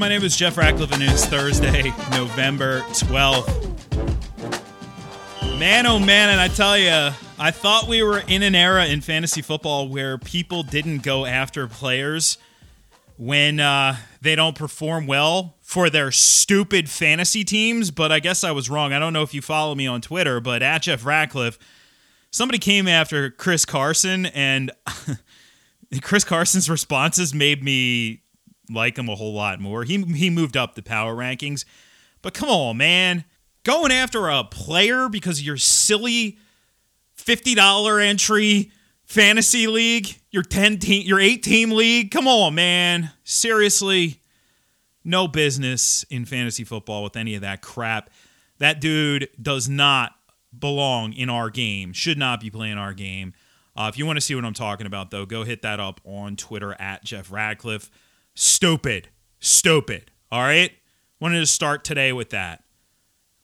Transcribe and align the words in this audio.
My 0.00 0.08
name 0.08 0.24
is 0.24 0.34
Jeff 0.34 0.56
Ratcliffe, 0.56 0.92
and 0.92 1.02
it's 1.02 1.26
Thursday, 1.26 1.92
November 2.12 2.80
12th. 2.80 3.68
Man, 5.58 5.84
oh 5.84 5.98
man, 5.98 6.30
and 6.30 6.40
I 6.40 6.48
tell 6.48 6.78
you, 6.78 7.14
I 7.38 7.50
thought 7.50 7.86
we 7.86 8.02
were 8.02 8.20
in 8.20 8.42
an 8.42 8.54
era 8.54 8.86
in 8.86 9.02
fantasy 9.02 9.42
football 9.42 9.90
where 9.90 10.16
people 10.16 10.62
didn't 10.62 11.02
go 11.02 11.26
after 11.26 11.66
players 11.66 12.38
when 13.18 13.60
uh, 13.60 13.96
they 14.22 14.34
don't 14.34 14.56
perform 14.56 15.06
well 15.06 15.58
for 15.60 15.90
their 15.90 16.10
stupid 16.10 16.88
fantasy 16.88 17.44
teams, 17.44 17.90
but 17.90 18.10
I 18.10 18.20
guess 18.20 18.42
I 18.42 18.52
was 18.52 18.70
wrong. 18.70 18.94
I 18.94 18.98
don't 18.98 19.12
know 19.12 19.22
if 19.22 19.34
you 19.34 19.42
follow 19.42 19.74
me 19.74 19.86
on 19.86 20.00
Twitter, 20.00 20.40
but 20.40 20.62
at 20.62 20.80
Jeff 20.80 21.04
Ratcliffe, 21.04 21.58
somebody 22.30 22.58
came 22.58 22.88
after 22.88 23.28
Chris 23.30 23.66
Carson, 23.66 24.24
and 24.24 24.72
Chris 26.00 26.24
Carson's 26.24 26.70
responses 26.70 27.34
made 27.34 27.62
me 27.62 28.22
like 28.70 28.96
him 28.98 29.08
a 29.08 29.14
whole 29.14 29.34
lot 29.34 29.60
more. 29.60 29.84
He 29.84 30.02
he 30.02 30.30
moved 30.30 30.56
up 30.56 30.74
the 30.74 30.82
power 30.82 31.14
rankings, 31.14 31.64
but 32.22 32.34
come 32.34 32.48
on, 32.48 32.76
man, 32.76 33.24
going 33.64 33.92
after 33.92 34.28
a 34.28 34.44
player 34.44 35.08
because 35.08 35.38
of 35.38 35.44
your 35.44 35.56
silly 35.56 36.38
fifty 37.14 37.54
dollar 37.54 38.00
entry 38.00 38.72
fantasy 39.04 39.66
league, 39.66 40.20
your 40.30 40.42
ten 40.42 40.78
team, 40.78 41.06
your 41.06 41.20
eight 41.20 41.42
team 41.42 41.70
league. 41.70 42.10
Come 42.10 42.28
on, 42.28 42.54
man, 42.54 43.10
seriously, 43.24 44.20
no 45.04 45.26
business 45.28 46.04
in 46.10 46.24
fantasy 46.24 46.64
football 46.64 47.02
with 47.02 47.16
any 47.16 47.34
of 47.34 47.42
that 47.42 47.62
crap. 47.62 48.10
That 48.58 48.80
dude 48.80 49.28
does 49.40 49.68
not 49.68 50.12
belong 50.56 51.12
in 51.12 51.30
our 51.30 51.50
game. 51.50 51.92
Should 51.92 52.18
not 52.18 52.40
be 52.40 52.50
playing 52.50 52.78
our 52.78 52.92
game. 52.92 53.34
Uh, 53.76 53.88
if 53.88 53.96
you 53.96 54.04
want 54.04 54.16
to 54.16 54.20
see 54.20 54.34
what 54.34 54.44
I'm 54.44 54.52
talking 54.52 54.86
about, 54.86 55.10
though, 55.10 55.24
go 55.24 55.44
hit 55.44 55.62
that 55.62 55.80
up 55.80 56.00
on 56.04 56.36
Twitter 56.36 56.74
at 56.80 57.04
Jeff 57.04 57.30
Ratcliffe. 57.32 57.90
Stupid. 58.42 59.10
Stupid. 59.38 60.10
All 60.32 60.40
right? 60.40 60.72
Wanted 61.20 61.40
to 61.40 61.46
start 61.46 61.84
today 61.84 62.10
with 62.10 62.30
that. 62.30 62.64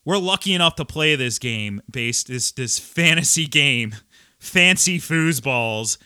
We're 0.07 0.17
lucky 0.17 0.55
enough 0.55 0.75
to 0.77 0.87
play 0.87 1.15
this 1.17 1.39
game 1.39 1.83
based 1.91 2.29
this 2.29 2.51
this 2.51 2.79
fantasy 2.79 3.47
game, 3.47 3.95
fancy 4.39 4.99
foosballs, 4.99 5.99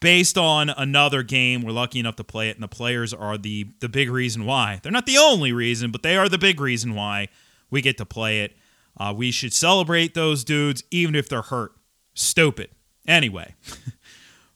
based 0.00 0.36
on 0.36 0.70
another 0.70 1.22
game. 1.22 1.62
We're 1.62 1.70
lucky 1.70 2.00
enough 2.00 2.16
to 2.16 2.24
play 2.24 2.48
it, 2.48 2.56
and 2.56 2.64
the 2.64 2.68
players 2.68 3.14
are 3.14 3.38
the 3.38 3.68
the 3.78 3.88
big 3.88 4.10
reason 4.10 4.44
why. 4.44 4.80
They're 4.82 4.90
not 4.90 5.06
the 5.06 5.18
only 5.18 5.52
reason, 5.52 5.92
but 5.92 6.02
they 6.02 6.16
are 6.16 6.28
the 6.28 6.36
big 6.36 6.60
reason 6.60 6.96
why 6.96 7.28
we 7.70 7.80
get 7.80 7.96
to 7.98 8.04
play 8.04 8.40
it. 8.40 8.56
Uh, 8.96 9.14
we 9.16 9.30
should 9.30 9.52
celebrate 9.52 10.14
those 10.14 10.42
dudes, 10.42 10.82
even 10.90 11.14
if 11.14 11.28
they're 11.28 11.42
hurt. 11.42 11.74
Stupid. 12.14 12.70
Anyway, 13.06 13.54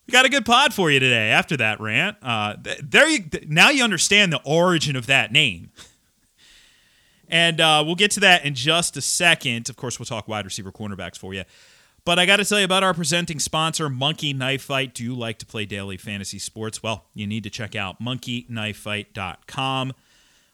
we 0.07 0.11
got 0.11 0.25
a 0.25 0.29
good 0.29 0.45
pod 0.45 0.73
for 0.73 0.89
you 0.89 0.99
today. 0.99 1.29
After 1.29 1.57
that 1.57 1.79
rant, 1.81 2.17
uh, 2.21 2.55
there 2.81 3.07
you 3.09 3.25
now 3.47 3.69
you 3.69 3.83
understand 3.83 4.31
the 4.31 4.41
origin 4.43 4.95
of 4.95 5.05
that 5.07 5.31
name, 5.31 5.71
and 7.27 7.59
uh, 7.59 7.83
we'll 7.85 7.95
get 7.95 8.11
to 8.11 8.21
that 8.21 8.45
in 8.45 8.55
just 8.55 8.95
a 8.95 9.01
second. 9.01 9.69
Of 9.69 9.75
course, 9.75 9.99
we'll 9.99 10.05
talk 10.05 10.27
wide 10.27 10.45
receiver 10.45 10.71
cornerbacks 10.71 11.17
for 11.17 11.33
you. 11.33 11.43
But 12.05 12.19
I 12.19 12.25
got 12.25 12.37
to 12.37 12.45
tell 12.45 12.59
you 12.59 12.63
about 12.63 12.83
our 12.83 12.93
presenting 12.93 13.37
sponsor, 13.37 13.89
Monkey 13.89 14.31
Knife 14.31 14.61
Fight. 14.61 14.93
Do 14.93 15.03
you 15.03 15.13
like 15.13 15.39
to 15.39 15.45
play 15.45 15.65
daily 15.65 15.97
fantasy 15.97 16.39
sports? 16.39 16.81
Well, 16.81 17.03
you 17.13 17.27
need 17.27 17.43
to 17.43 17.49
check 17.49 17.75
out 17.75 18.01
monkeyknifefight.com. 18.01 19.93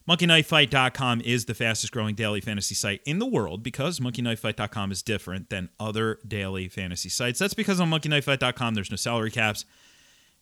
MonkeyKnifeFight.com 0.06 1.22
is 1.22 1.46
the 1.46 1.54
fastest 1.54 1.90
growing 1.90 2.14
daily 2.14 2.42
fantasy 2.42 2.74
site 2.74 3.00
in 3.06 3.18
the 3.18 3.26
world 3.26 3.62
because 3.62 4.00
MonkeyKnifeFight.com 4.00 4.92
is 4.92 5.02
different 5.02 5.48
than 5.48 5.70
other 5.80 6.18
daily 6.28 6.68
fantasy 6.68 7.08
sites. 7.08 7.38
That's 7.38 7.54
because 7.54 7.80
on 7.80 7.90
MonkeyKnifeFight.com 7.90 8.74
there's 8.74 8.90
no 8.90 8.96
salary 8.96 9.30
caps 9.30 9.64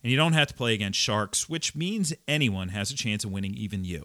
and 0.02 0.10
you 0.10 0.16
don't 0.16 0.32
have 0.32 0.48
to 0.48 0.54
play 0.54 0.74
against 0.74 0.98
sharks, 0.98 1.48
which 1.48 1.76
means 1.76 2.12
anyone 2.26 2.70
has 2.70 2.90
a 2.90 2.96
chance 2.96 3.22
of 3.22 3.30
winning, 3.30 3.54
even 3.54 3.84
you. 3.84 4.04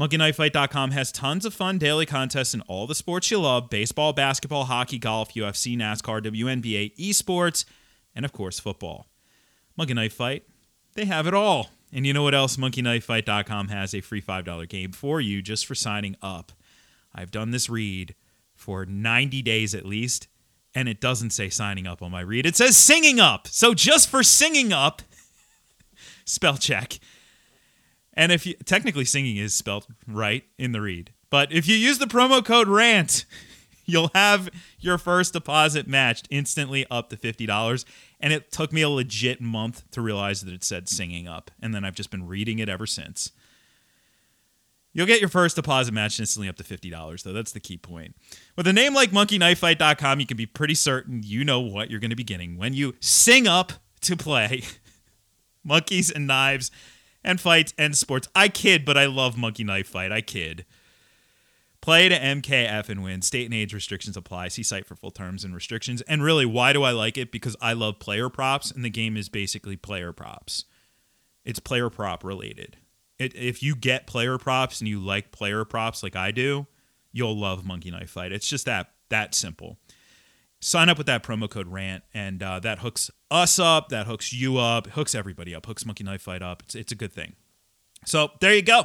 MonkeyKnifeFight.com 0.00 0.92
has 0.92 1.12
tons 1.12 1.44
of 1.44 1.52
fun 1.52 1.76
daily 1.76 2.06
contests 2.06 2.54
in 2.54 2.62
all 2.62 2.86
the 2.86 2.94
sports 2.94 3.30
you 3.30 3.40
love 3.40 3.68
baseball, 3.68 4.14
basketball, 4.14 4.64
hockey, 4.64 4.98
golf, 4.98 5.34
UFC, 5.34 5.76
NASCAR, 5.76 6.22
WNBA, 6.24 6.96
esports, 6.96 7.66
and 8.14 8.24
of 8.24 8.32
course, 8.32 8.58
football. 8.58 9.06
Monkey 9.76 9.92
Knife 9.92 10.14
Fight, 10.14 10.44
they 10.94 11.04
have 11.04 11.26
it 11.26 11.34
all. 11.34 11.68
And 11.92 12.06
you 12.06 12.12
know 12.12 12.22
what 12.22 12.34
else? 12.34 12.56
MonkeyKnifeFight.com 12.56 13.68
has 13.68 13.94
a 13.94 14.00
free 14.00 14.20
$5 14.20 14.68
game 14.68 14.92
for 14.92 15.20
you 15.20 15.40
just 15.40 15.66
for 15.66 15.74
signing 15.74 16.16
up. 16.22 16.52
I've 17.14 17.30
done 17.30 17.50
this 17.50 17.70
read 17.70 18.14
for 18.54 18.84
90 18.84 19.40
days 19.42 19.74
at 19.74 19.86
least, 19.86 20.28
and 20.74 20.88
it 20.88 21.00
doesn't 21.00 21.30
say 21.30 21.48
signing 21.48 21.86
up 21.86 22.02
on 22.02 22.10
my 22.10 22.20
read. 22.20 22.44
It 22.44 22.56
says 22.56 22.76
singing 22.76 23.20
up. 23.20 23.48
So 23.48 23.72
just 23.72 24.08
for 24.08 24.22
singing 24.22 24.72
up, 24.72 25.02
spell 26.24 26.56
check. 26.58 26.98
And 28.12 28.32
if 28.32 28.44
you 28.46 28.54
technically 28.64 29.04
singing 29.04 29.36
is 29.36 29.54
spelled 29.54 29.86
right 30.06 30.44
in 30.58 30.72
the 30.72 30.80
read. 30.80 31.12
But 31.30 31.52
if 31.52 31.68
you 31.68 31.76
use 31.76 31.98
the 31.98 32.06
promo 32.06 32.44
code 32.44 32.68
RANT, 32.68 33.24
you'll 33.88 34.10
have 34.14 34.50
your 34.78 34.98
first 34.98 35.32
deposit 35.32 35.88
matched 35.88 36.28
instantly 36.30 36.86
up 36.90 37.08
to 37.08 37.16
$50 37.16 37.84
and 38.20 38.32
it 38.32 38.52
took 38.52 38.72
me 38.72 38.82
a 38.82 38.88
legit 38.88 39.40
month 39.40 39.90
to 39.90 40.00
realize 40.00 40.42
that 40.42 40.52
it 40.52 40.62
said 40.62 40.88
singing 40.88 41.26
up. 41.26 41.50
And 41.60 41.74
then 41.74 41.84
i've 41.84 41.94
just 41.94 42.10
been 42.10 42.28
reading 42.28 42.60
it 42.60 42.68
ever 42.68 42.86
since. 42.86 43.32
You'll 44.92 45.06
get 45.06 45.20
your 45.20 45.28
first 45.28 45.56
deposit 45.56 45.92
match 45.92 46.18
instantly 46.20 46.48
up 46.48 46.56
to 46.56 46.64
$50 46.64 47.22
though. 47.22 47.32
That's 47.32 47.52
the 47.52 47.60
key 47.60 47.78
point. 47.78 48.14
With 48.56 48.66
a 48.66 48.72
name 48.72 48.94
like 48.94 49.10
monkeyknifefight.com 49.10 50.20
you 50.20 50.26
can 50.26 50.36
be 50.36 50.46
pretty 50.46 50.74
certain 50.74 51.22
you 51.24 51.44
know 51.44 51.60
what 51.60 51.90
you're 51.90 52.00
going 52.00 52.10
to 52.10 52.16
be 52.16 52.24
getting 52.24 52.58
when 52.58 52.74
you 52.74 52.94
sing 53.00 53.48
up 53.48 53.72
to 54.02 54.16
play 54.16 54.62
monkeys 55.64 56.10
and 56.10 56.26
knives 56.26 56.70
and 57.24 57.40
fights 57.40 57.72
and 57.78 57.96
sports. 57.96 58.28
I 58.34 58.48
kid 58.48 58.84
but 58.84 58.98
i 58.98 59.06
love 59.06 59.38
monkey 59.38 59.64
knife 59.64 59.88
fight. 59.88 60.12
I 60.12 60.20
kid 60.20 60.66
Play 61.80 62.08
to 62.08 62.18
MKF 62.18 62.88
and 62.88 63.02
win. 63.02 63.22
State 63.22 63.44
and 63.44 63.54
age 63.54 63.72
restrictions 63.72 64.16
apply. 64.16 64.48
See 64.48 64.62
site 64.62 64.86
for 64.86 64.96
full 64.96 65.10
terms 65.10 65.44
and 65.44 65.54
restrictions. 65.54 66.02
And 66.02 66.22
really, 66.22 66.44
why 66.44 66.72
do 66.72 66.82
I 66.82 66.90
like 66.90 67.16
it? 67.16 67.30
Because 67.30 67.56
I 67.60 67.72
love 67.72 67.98
player 67.98 68.28
props, 68.28 68.70
and 68.70 68.84
the 68.84 68.90
game 68.90 69.16
is 69.16 69.28
basically 69.28 69.76
player 69.76 70.12
props. 70.12 70.64
It's 71.44 71.60
player 71.60 71.88
prop 71.88 72.24
related. 72.24 72.76
It, 73.18 73.34
if 73.34 73.62
you 73.62 73.74
get 73.74 74.06
player 74.06 74.38
props 74.38 74.80
and 74.80 74.88
you 74.88 75.00
like 75.00 75.32
player 75.32 75.64
props 75.64 76.02
like 76.02 76.16
I 76.16 76.30
do, 76.30 76.66
you'll 77.12 77.38
love 77.38 77.64
Monkey 77.64 77.90
Knife 77.90 78.10
Fight. 78.10 78.32
It's 78.32 78.48
just 78.48 78.66
that 78.66 78.90
that 79.08 79.34
simple. 79.34 79.78
Sign 80.60 80.88
up 80.88 80.98
with 80.98 81.06
that 81.06 81.22
promo 81.22 81.48
code 81.48 81.68
RANT, 81.68 82.02
and 82.12 82.42
uh, 82.42 82.58
that 82.60 82.80
hooks 82.80 83.10
us 83.30 83.60
up. 83.60 83.90
That 83.90 84.06
hooks 84.06 84.32
you 84.32 84.58
up. 84.58 84.88
Hooks 84.88 85.14
everybody 85.14 85.54
up. 85.54 85.66
Hooks 85.66 85.86
Monkey 85.86 86.02
Knife 86.02 86.22
Fight 86.22 86.42
up. 86.42 86.62
It's, 86.64 86.74
it's 86.74 86.92
a 86.92 86.96
good 86.96 87.12
thing. 87.12 87.34
So 88.04 88.32
there 88.40 88.54
you 88.54 88.62
go. 88.62 88.84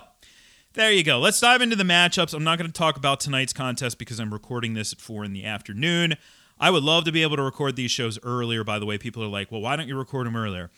There 0.76 0.92
you 0.92 1.04
go. 1.04 1.20
Let's 1.20 1.40
dive 1.40 1.62
into 1.62 1.76
the 1.76 1.84
matchups. 1.84 2.34
I'm 2.34 2.44
not 2.44 2.58
going 2.58 2.70
to 2.70 2.74
talk 2.74 2.98
about 2.98 3.20
tonight's 3.20 3.54
contest 3.54 4.00
because 4.00 4.20
I'm 4.20 4.34
recording 4.34 4.74
this 4.74 4.92
at 4.92 5.00
4 5.00 5.24
in 5.24 5.32
the 5.32 5.46
afternoon. 5.46 6.16
I 6.60 6.72
would 6.72 6.82
love 6.82 7.04
to 7.06 7.12
be 7.12 7.22
able 7.22 7.36
to 7.36 7.44
record 7.44 7.76
these 7.76 7.92
shows 7.92 8.18
earlier, 8.24 8.64
by 8.64 8.80
the 8.80 8.86
way. 8.88 8.98
People 8.98 9.24
are 9.24 9.28
like, 9.28 9.52
well, 9.52 9.62
why 9.62 9.76
don't 9.76 9.88
you 9.88 9.96
record 9.96 10.26
them 10.26 10.36
earlier? 10.36 10.72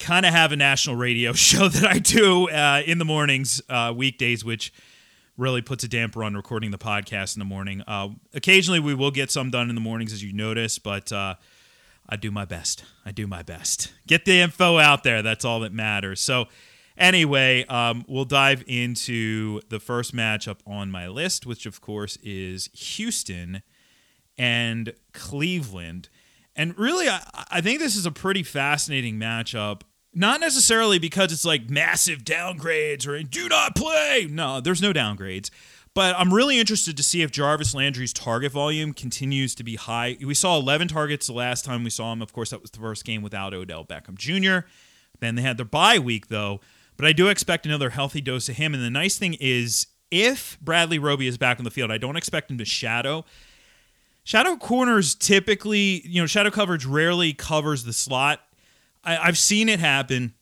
Kind 0.00 0.26
of 0.26 0.32
have 0.32 0.50
a 0.50 0.56
national 0.56 0.96
radio 0.96 1.32
show 1.34 1.68
that 1.68 1.84
I 1.84 2.00
do 2.00 2.48
uh, 2.48 2.82
in 2.84 2.98
the 2.98 3.04
mornings, 3.04 3.62
uh, 3.68 3.92
weekdays, 3.96 4.44
which 4.44 4.72
really 5.36 5.62
puts 5.62 5.84
a 5.84 5.88
damper 5.88 6.24
on 6.24 6.34
recording 6.34 6.72
the 6.72 6.78
podcast 6.78 7.36
in 7.36 7.38
the 7.38 7.44
morning. 7.44 7.82
Uh, 7.86 8.08
occasionally, 8.32 8.80
we 8.80 8.96
will 8.96 9.12
get 9.12 9.30
some 9.30 9.48
done 9.48 9.68
in 9.68 9.76
the 9.76 9.80
mornings, 9.80 10.12
as 10.12 10.24
you 10.24 10.32
notice, 10.32 10.80
but 10.80 11.12
uh, 11.12 11.36
I 12.08 12.16
do 12.16 12.32
my 12.32 12.44
best. 12.44 12.84
I 13.06 13.12
do 13.12 13.28
my 13.28 13.42
best. 13.44 13.92
Get 14.08 14.24
the 14.24 14.40
info 14.40 14.78
out 14.78 15.04
there. 15.04 15.22
That's 15.22 15.44
all 15.44 15.60
that 15.60 15.72
matters. 15.72 16.20
So, 16.20 16.46
Anyway, 16.96 17.64
um, 17.66 18.04
we'll 18.06 18.24
dive 18.24 18.62
into 18.66 19.60
the 19.68 19.80
first 19.80 20.14
matchup 20.14 20.58
on 20.66 20.90
my 20.90 21.08
list, 21.08 21.44
which 21.44 21.66
of 21.66 21.80
course 21.80 22.16
is 22.22 22.70
Houston 22.72 23.62
and 24.38 24.92
Cleveland. 25.12 26.08
And 26.54 26.78
really, 26.78 27.08
I, 27.08 27.20
I 27.50 27.60
think 27.60 27.80
this 27.80 27.96
is 27.96 28.06
a 28.06 28.12
pretty 28.12 28.44
fascinating 28.44 29.18
matchup. 29.18 29.82
Not 30.16 30.38
necessarily 30.38 31.00
because 31.00 31.32
it's 31.32 31.44
like 31.44 31.68
massive 31.68 32.20
downgrades 32.20 33.08
or 33.08 33.20
do 33.24 33.48
not 33.48 33.74
play. 33.74 34.28
No, 34.30 34.60
there's 34.60 34.80
no 34.80 34.92
downgrades. 34.92 35.50
But 35.94 36.16
I'm 36.18 36.34
really 36.34 36.58
interested 36.58 36.96
to 36.96 37.02
see 37.04 37.22
if 37.22 37.30
Jarvis 37.30 37.74
Landry's 37.74 38.12
target 38.12 38.50
volume 38.50 38.92
continues 38.92 39.54
to 39.56 39.64
be 39.64 39.76
high. 39.76 40.16
We 40.24 40.34
saw 40.34 40.58
11 40.58 40.88
targets 40.88 41.28
the 41.28 41.32
last 41.32 41.64
time 41.64 41.84
we 41.84 41.90
saw 41.90 42.12
him. 42.12 42.20
Of 42.20 42.32
course, 42.32 42.50
that 42.50 42.60
was 42.60 42.72
the 42.72 42.80
first 42.80 43.04
game 43.04 43.22
without 43.22 43.54
Odell 43.54 43.84
Beckham 43.84 44.16
Jr. 44.16 44.66
Then 45.20 45.36
they 45.36 45.42
had 45.42 45.56
their 45.56 45.64
bye 45.64 46.00
week, 46.00 46.28
though. 46.28 46.60
But 46.96 47.06
I 47.06 47.12
do 47.12 47.28
expect 47.28 47.66
another 47.66 47.90
healthy 47.90 48.20
dose 48.20 48.48
of 48.48 48.56
him. 48.56 48.74
And 48.74 48.82
the 48.82 48.90
nice 48.90 49.18
thing 49.18 49.36
is, 49.40 49.86
if 50.10 50.58
Bradley 50.60 50.98
Roby 50.98 51.26
is 51.26 51.38
back 51.38 51.58
on 51.58 51.64
the 51.64 51.70
field, 51.70 51.90
I 51.90 51.98
don't 51.98 52.16
expect 52.16 52.50
him 52.50 52.58
to 52.58 52.64
shadow. 52.64 53.24
Shadow 54.22 54.56
corners 54.56 55.14
typically, 55.14 56.06
you 56.06 56.22
know, 56.22 56.26
shadow 56.26 56.50
coverage 56.50 56.86
rarely 56.86 57.32
covers 57.32 57.84
the 57.84 57.92
slot. 57.92 58.40
I, 59.02 59.18
I've 59.18 59.38
seen 59.38 59.68
it 59.68 59.80
happen. 59.80 60.34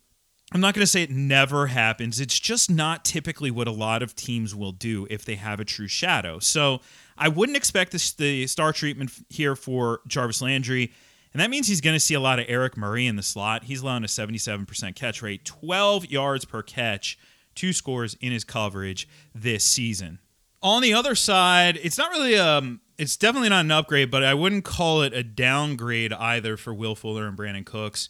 I'm 0.52 0.60
not 0.60 0.74
going 0.74 0.82
to 0.82 0.86
say 0.86 1.02
it 1.02 1.10
never 1.10 1.68
happens. 1.68 2.20
It's 2.20 2.38
just 2.38 2.70
not 2.70 3.04
typically 3.04 3.50
what 3.50 3.66
a 3.66 3.72
lot 3.72 4.02
of 4.02 4.14
teams 4.14 4.54
will 4.54 4.72
do 4.72 5.06
if 5.08 5.24
they 5.24 5.36
have 5.36 5.58
a 5.60 5.64
true 5.64 5.88
shadow. 5.88 6.38
So 6.38 6.82
I 7.16 7.28
wouldn't 7.28 7.56
expect 7.56 7.92
this, 7.92 8.12
the 8.12 8.46
star 8.46 8.72
treatment 8.72 9.10
here 9.30 9.56
for 9.56 10.00
Jarvis 10.06 10.42
Landry. 10.42 10.92
And 11.32 11.40
that 11.40 11.50
means 11.50 11.66
he's 11.66 11.80
going 11.80 11.96
to 11.96 12.00
see 12.00 12.14
a 12.14 12.20
lot 12.20 12.38
of 12.38 12.46
Eric 12.48 12.76
Murray 12.76 13.06
in 13.06 13.16
the 13.16 13.22
slot. 13.22 13.64
He's 13.64 13.80
allowing 13.80 14.04
a 14.04 14.06
77% 14.06 14.94
catch 14.94 15.22
rate, 15.22 15.44
12 15.44 16.06
yards 16.06 16.44
per 16.44 16.62
catch 16.62 17.18
two 17.54 17.72
scores 17.72 18.16
in 18.20 18.32
his 18.32 18.44
coverage 18.44 19.08
this 19.34 19.64
season. 19.64 20.18
On 20.62 20.82
the 20.82 20.94
other 20.94 21.14
side, 21.14 21.78
it's 21.82 21.98
not 21.98 22.10
really 22.10 22.38
um 22.38 22.80
it's 22.98 23.16
definitely 23.16 23.48
not 23.48 23.64
an 23.64 23.70
upgrade, 23.70 24.10
but 24.10 24.22
I 24.22 24.34
wouldn't 24.34 24.64
call 24.64 25.02
it 25.02 25.12
a 25.12 25.24
downgrade 25.24 26.12
either 26.12 26.56
for 26.56 26.72
Will 26.72 26.94
Fuller 26.94 27.26
and 27.26 27.36
Brandin 27.36 27.66
Cooks. 27.66 28.08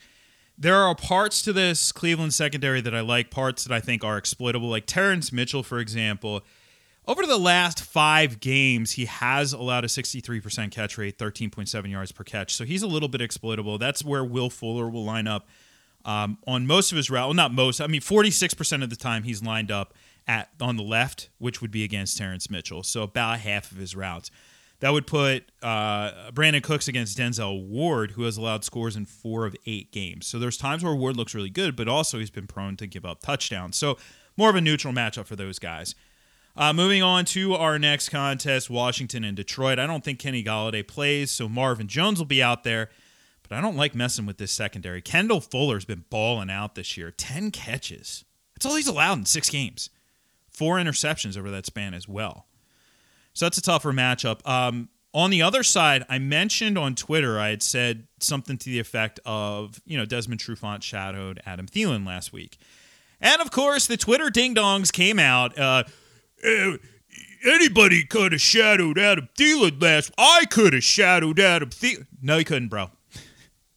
There 0.58 0.76
are 0.76 0.94
parts 0.94 1.40
to 1.42 1.52
this 1.52 1.92
Cleveland 1.92 2.34
secondary 2.34 2.82
that 2.82 2.94
I 2.94 3.00
like, 3.00 3.30
parts 3.30 3.64
that 3.64 3.74
I 3.74 3.80
think 3.80 4.04
are 4.04 4.18
exploitable, 4.18 4.68
like 4.68 4.84
Terrance 4.86 5.32
Mitchell, 5.32 5.62
for 5.62 5.78
example. 5.78 6.42
Over 7.06 7.26
the 7.26 7.38
last 7.38 7.82
five 7.82 8.38
games, 8.38 8.92
he 8.92 9.06
has 9.06 9.52
allowed 9.52 9.84
a 9.84 9.88
63% 9.88 10.70
catch 10.70 10.96
rate, 10.96 11.18
13.7 11.18 11.90
yards 11.90 12.12
per 12.12 12.22
catch. 12.22 12.54
So 12.54 12.64
he's 12.64 12.82
a 12.82 12.86
little 12.86 13.08
bit 13.08 13.20
exploitable. 13.20 13.76
That's 13.76 14.04
where 14.04 14.24
Will 14.24 14.50
Fuller 14.50 14.88
will 14.88 15.04
line 15.04 15.26
up 15.26 15.48
um, 16.04 16.38
on 16.46 16.66
most 16.66 16.92
of 16.92 16.96
his 16.96 17.10
route. 17.10 17.26
Well, 17.26 17.34
not 17.34 17.52
most. 17.52 17.80
I 17.80 17.88
mean, 17.88 18.00
46% 18.00 18.84
of 18.84 18.90
the 18.90 18.96
time 18.96 19.24
he's 19.24 19.42
lined 19.42 19.72
up 19.72 19.94
at 20.28 20.50
on 20.60 20.76
the 20.76 20.84
left, 20.84 21.28
which 21.38 21.60
would 21.60 21.72
be 21.72 21.82
against 21.82 22.16
Terrance 22.16 22.48
Mitchell. 22.48 22.84
So 22.84 23.02
about 23.02 23.40
half 23.40 23.72
of 23.72 23.78
his 23.78 23.96
routes. 23.96 24.30
That 24.78 24.92
would 24.92 25.06
put 25.06 25.44
uh, 25.62 26.30
Brandin 26.32 26.62
Cooks 26.62 26.88
against 26.88 27.16
Denzel 27.16 27.68
Ward, 27.68 28.12
who 28.12 28.24
has 28.24 28.36
allowed 28.36 28.64
scores 28.64 28.96
in 28.96 29.06
four 29.06 29.46
of 29.46 29.54
eight 29.64 29.92
games. 29.92 30.26
So 30.26 30.40
there's 30.40 30.56
times 30.56 30.82
where 30.82 30.94
Ward 30.94 31.16
looks 31.16 31.36
really 31.36 31.50
good, 31.50 31.76
but 31.76 31.86
also 31.86 32.18
he's 32.18 32.30
been 32.30 32.48
prone 32.48 32.76
to 32.78 32.88
give 32.88 33.04
up 33.04 33.20
touchdowns. 33.20 33.76
So 33.76 33.96
more 34.36 34.50
of 34.50 34.56
a 34.56 34.60
neutral 34.60 34.92
matchup 34.92 35.26
for 35.26 35.36
those 35.36 35.60
guys. 35.60 35.94
Uh, 36.54 36.72
moving 36.72 37.02
on 37.02 37.24
to 37.24 37.54
our 37.54 37.78
next 37.78 38.10
contest, 38.10 38.68
Washington 38.68 39.24
and 39.24 39.36
Detroit. 39.36 39.78
I 39.78 39.86
don't 39.86 40.04
think 40.04 40.18
Kenny 40.18 40.44
Golladay 40.44 40.86
plays, 40.86 41.30
so 41.30 41.48
Marvin 41.48 41.88
Jones 41.88 42.18
will 42.18 42.26
be 42.26 42.42
out 42.42 42.62
there. 42.62 42.90
But 43.48 43.56
I 43.56 43.60
don't 43.60 43.76
like 43.76 43.94
messing 43.94 44.26
with 44.26 44.38
this 44.38 44.52
secondary. 44.52 45.00
Kendall 45.00 45.40
Fuller's 45.40 45.84
been 45.84 46.04
balling 46.10 46.50
out 46.50 46.74
this 46.74 46.96
year. 46.96 47.10
10 47.10 47.50
catches. 47.50 48.24
That's 48.54 48.66
all 48.66 48.76
he's 48.76 48.86
allowed 48.86 49.18
in 49.18 49.24
six 49.24 49.48
games. 49.48 49.90
Four 50.50 50.76
interceptions 50.76 51.38
over 51.38 51.50
that 51.50 51.66
span 51.66 51.94
as 51.94 52.06
well. 52.06 52.46
So 53.32 53.46
that's 53.46 53.58
a 53.58 53.62
tougher 53.62 53.92
matchup. 53.92 54.46
Um, 54.46 54.90
on 55.14 55.30
the 55.30 55.42
other 55.42 55.62
side, 55.62 56.04
I 56.08 56.18
mentioned 56.18 56.78
on 56.78 56.94
Twitter, 56.94 57.38
I 57.38 57.48
had 57.48 57.62
said 57.62 58.06
something 58.20 58.58
to 58.58 58.70
the 58.70 58.78
effect 58.78 59.20
of, 59.24 59.80
you 59.86 59.96
know, 59.96 60.04
Desmond 60.04 60.40
Trufant 60.40 60.82
shadowed 60.82 61.40
Adam 61.44 61.66
Thielen 61.66 62.06
last 62.06 62.32
week. 62.32 62.58
And 63.20 63.40
of 63.40 63.50
course, 63.50 63.86
the 63.86 63.96
Twitter 63.96 64.30
ding 64.30 64.54
dongs 64.54 64.92
came 64.92 65.18
out. 65.18 65.58
Uh, 65.58 65.84
uh, 66.44 66.76
anybody 67.44 68.04
could 68.04 68.32
have 68.32 68.40
shadowed 68.40 68.98
Adam 68.98 69.28
Thielen 69.36 69.80
last. 69.82 70.12
I 70.18 70.44
could 70.50 70.72
have 70.72 70.84
shadowed 70.84 71.38
Adam 71.40 71.70
Thielen. 71.70 72.06
No, 72.20 72.38
you 72.38 72.44
couldn't, 72.44 72.68
bro. 72.68 72.90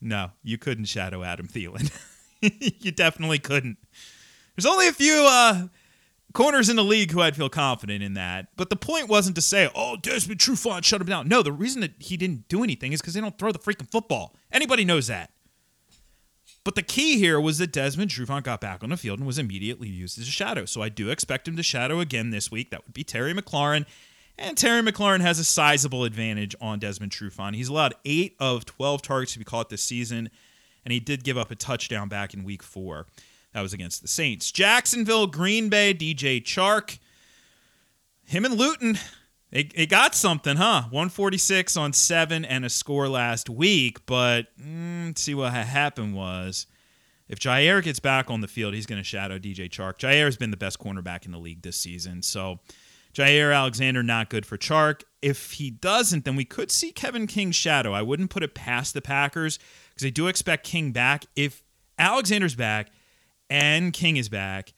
No, 0.01 0.31
you 0.43 0.57
couldn't 0.57 0.85
shadow 0.85 1.23
Adam 1.23 1.47
Thielen. 1.47 1.91
you 2.41 2.91
definitely 2.91 3.39
couldn't. 3.39 3.77
There's 4.55 4.65
only 4.65 4.87
a 4.87 4.93
few 4.93 5.25
uh, 5.27 5.67
corners 6.33 6.69
in 6.69 6.75
the 6.75 6.83
league 6.83 7.11
who 7.11 7.21
I'd 7.21 7.35
feel 7.35 7.49
confident 7.49 8.03
in 8.03 8.13
that. 8.13 8.47
But 8.55 8.69
the 8.69 8.75
point 8.75 9.09
wasn't 9.09 9.35
to 9.37 9.41
say, 9.41 9.69
oh, 9.73 9.97
Desmond 9.97 10.39
Trufant 10.39 10.83
shut 10.83 11.01
him 11.01 11.07
down. 11.07 11.27
No, 11.27 11.41
the 11.41 11.51
reason 11.51 11.81
that 11.81 11.93
he 11.99 12.17
didn't 12.17 12.47
do 12.47 12.63
anything 12.63 12.93
is 12.93 13.01
because 13.01 13.15
they 13.15 13.21
don't 13.21 13.37
throw 13.37 13.51
the 13.51 13.59
freaking 13.59 13.89
football. 13.89 14.35
Anybody 14.51 14.85
knows 14.85 15.07
that. 15.07 15.31
But 16.65 16.73
the 16.73 16.81
key 16.81 17.19
here 17.19 17.39
was 17.39 17.59
that 17.59 17.71
Desmond 17.71 18.09
Trufant 18.09 18.43
got 18.43 18.59
back 18.59 18.83
on 18.83 18.89
the 18.89 18.97
field 18.97 19.19
and 19.19 19.27
was 19.27 19.37
immediately 19.37 19.87
used 19.87 20.19
as 20.19 20.27
a 20.27 20.31
shadow. 20.31 20.65
So 20.65 20.81
I 20.81 20.89
do 20.89 21.09
expect 21.09 21.47
him 21.47 21.55
to 21.55 21.63
shadow 21.63 21.99
again 21.99 22.31
this 22.31 22.51
week. 22.51 22.71
That 22.71 22.83
would 22.83 22.93
be 22.93 23.03
Terry 23.03 23.33
McLaurin. 23.35 23.85
And 24.37 24.57
Terry 24.57 24.81
McLaurin 24.81 25.21
has 25.21 25.37
a 25.37 25.45
sizable 25.45 26.03
advantage 26.03 26.55
on 26.59 26.79
Desmond 26.79 27.11
Trufant. 27.11 27.55
He's 27.55 27.69
allowed 27.69 27.93
eight 28.03 28.35
of 28.39 28.65
12 28.65 29.03
targets 29.03 29.33
to 29.33 29.39
be 29.39 29.45
caught 29.45 29.69
this 29.69 29.83
season, 29.83 30.31
and 30.83 30.91
he 30.91 30.99
did 30.99 31.23
give 31.23 31.37
up 31.37 31.51
a 31.51 31.55
touchdown 31.55 32.09
back 32.09 32.33
in 32.33 32.43
week 32.43 32.63
four. 32.63 33.05
That 33.53 33.61
was 33.61 33.71
against 33.71 34.01
the 34.01 34.07
Saints. 34.07 34.51
Jacksonville, 34.51 35.27
Green 35.27 35.69
Bay, 35.69 35.93
DJ 35.93 36.43
Chark. 36.43 36.97
Him 38.25 38.43
and 38.43 38.55
Luton, 38.55 38.97
it, 39.55 39.71
it 39.73 39.85
got 39.85 40.13
something, 40.13 40.57
huh? 40.57 40.81
146 40.89 41.77
on 41.77 41.93
seven 41.93 42.43
and 42.43 42.65
a 42.65 42.69
score 42.69 43.07
last 43.07 43.49
week. 43.49 44.05
But 44.05 44.47
mm, 44.59 45.17
see 45.17 45.33
what 45.33 45.53
happened 45.53 46.13
was 46.13 46.67
if 47.29 47.39
Jaire 47.39 47.81
gets 47.81 48.01
back 48.01 48.29
on 48.29 48.41
the 48.41 48.49
field, 48.49 48.73
he's 48.73 48.85
going 48.85 48.99
to 48.99 49.03
shadow 49.03 49.39
DJ 49.39 49.69
Chark. 49.69 49.97
Jaire 49.97 50.25
has 50.25 50.35
been 50.35 50.51
the 50.51 50.57
best 50.57 50.77
cornerback 50.77 51.25
in 51.25 51.31
the 51.31 51.37
league 51.37 51.61
this 51.61 51.77
season. 51.77 52.21
So 52.21 52.59
Jaire 53.13 53.55
Alexander, 53.55 54.03
not 54.03 54.29
good 54.29 54.45
for 54.45 54.57
Chark. 54.57 55.03
If 55.21 55.53
he 55.53 55.71
doesn't, 55.71 56.25
then 56.25 56.35
we 56.35 56.43
could 56.43 56.69
see 56.69 56.91
Kevin 56.91 57.25
King 57.25 57.51
shadow. 57.51 57.93
I 57.93 58.01
wouldn't 58.01 58.31
put 58.31 58.43
it 58.43 58.55
past 58.55 58.93
the 58.93 59.01
Packers 59.01 59.57
because 59.87 60.03
they 60.03 60.11
do 60.11 60.27
expect 60.27 60.65
King 60.65 60.91
back. 60.91 61.27
If 61.37 61.63
Alexander's 61.97 62.55
back 62.55 62.91
and 63.49 63.93
King 63.93 64.17
is 64.17 64.27
back, 64.27 64.73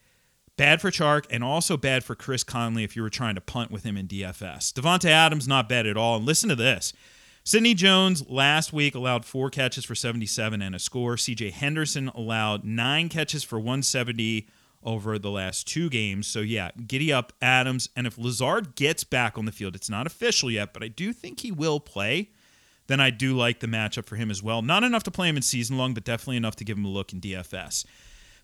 Bad 0.57 0.81
for 0.81 0.89
Chark 0.89 1.25
and 1.29 1.43
also 1.43 1.77
bad 1.77 2.03
for 2.03 2.15
Chris 2.15 2.43
Conley 2.43 2.83
if 2.83 2.95
you 2.95 3.03
were 3.03 3.11
trying 3.11 3.35
to 3.35 3.41
punt 3.41 3.69
with 3.69 3.83
him 3.83 3.95
in 3.95 4.07
DFS. 4.07 4.73
Davante 4.73 5.09
Adams 5.09 5.47
not 5.47 5.69
bad 5.69 5.85
at 5.85 5.95
all. 5.95 6.17
And 6.17 6.25
listen 6.25 6.49
to 6.49 6.55
this. 6.55 6.93
Sidney 7.43 7.75
Jones 7.75 8.27
last 8.27 8.73
week 8.73 8.95
allowed 8.95 9.23
four 9.23 9.49
catches 9.49 9.85
for 9.85 9.95
77 9.95 10.61
and 10.61 10.75
a 10.75 10.79
score. 10.79 11.15
CJ 11.15 11.51
Henderson 11.51 12.09
allowed 12.09 12.65
nine 12.65 13.07
catches 13.07 13.43
for 13.43 13.57
170 13.57 14.49
over 14.83 15.19
the 15.19 15.29
last 15.29 15.67
two 15.67 15.89
games. 15.89 16.27
So, 16.27 16.39
yeah, 16.39 16.71
giddy 16.87 17.13
up 17.13 17.33
Adams. 17.41 17.87
And 17.95 18.07
if 18.07 18.17
Lazard 18.17 18.75
gets 18.75 19.03
back 19.03 19.37
on 19.37 19.45
the 19.45 19.51
field, 19.51 19.75
it's 19.75 19.89
not 19.89 20.07
official 20.07 20.49
yet, 20.49 20.73
but 20.73 20.83
I 20.83 20.87
do 20.87 21.13
think 21.13 21.39
he 21.39 21.51
will 21.51 21.79
play. 21.79 22.31
Then 22.87 22.99
I 22.99 23.11
do 23.11 23.35
like 23.35 23.59
the 23.59 23.67
matchup 23.67 24.05
for 24.05 24.15
him 24.15 24.31
as 24.31 24.41
well. 24.41 24.61
Not 24.61 24.83
enough 24.83 25.03
to 25.03 25.11
play 25.11 25.29
him 25.29 25.37
in 25.37 25.43
season 25.43 25.77
long, 25.77 25.93
but 25.93 26.03
definitely 26.03 26.37
enough 26.37 26.55
to 26.57 26.65
give 26.65 26.77
him 26.77 26.85
a 26.85 26.89
look 26.89 27.13
in 27.13 27.21
DFS. 27.21 27.85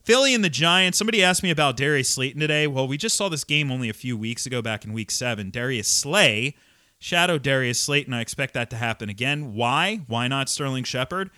Philly 0.03 0.33
and 0.33 0.43
the 0.43 0.49
Giants. 0.49 0.97
Somebody 0.97 1.23
asked 1.23 1.43
me 1.43 1.49
about 1.49 1.77
Darius 1.77 2.09
Slayton 2.09 2.41
today. 2.41 2.67
Well, 2.67 2.87
we 2.87 2.97
just 2.97 3.15
saw 3.15 3.29
this 3.29 3.45
game 3.45 3.71
only 3.71 3.87
a 3.89 3.93
few 3.93 4.17
weeks 4.17 4.45
ago, 4.45 4.61
back 4.61 4.83
in 4.83 4.91
week 4.91 5.09
seven. 5.09 5.49
Darius 5.49 5.87
Slay, 5.87 6.55
shadow 6.99 7.37
Darius 7.37 7.79
Slayton. 7.79 8.13
I 8.13 8.19
expect 8.19 8.53
that 8.53 8.69
to 8.71 8.75
happen 8.75 9.07
again. 9.07 9.53
Why? 9.53 10.01
Why 10.07 10.27
not 10.27 10.49
Sterling 10.49 10.83
Shepard? 10.83 11.31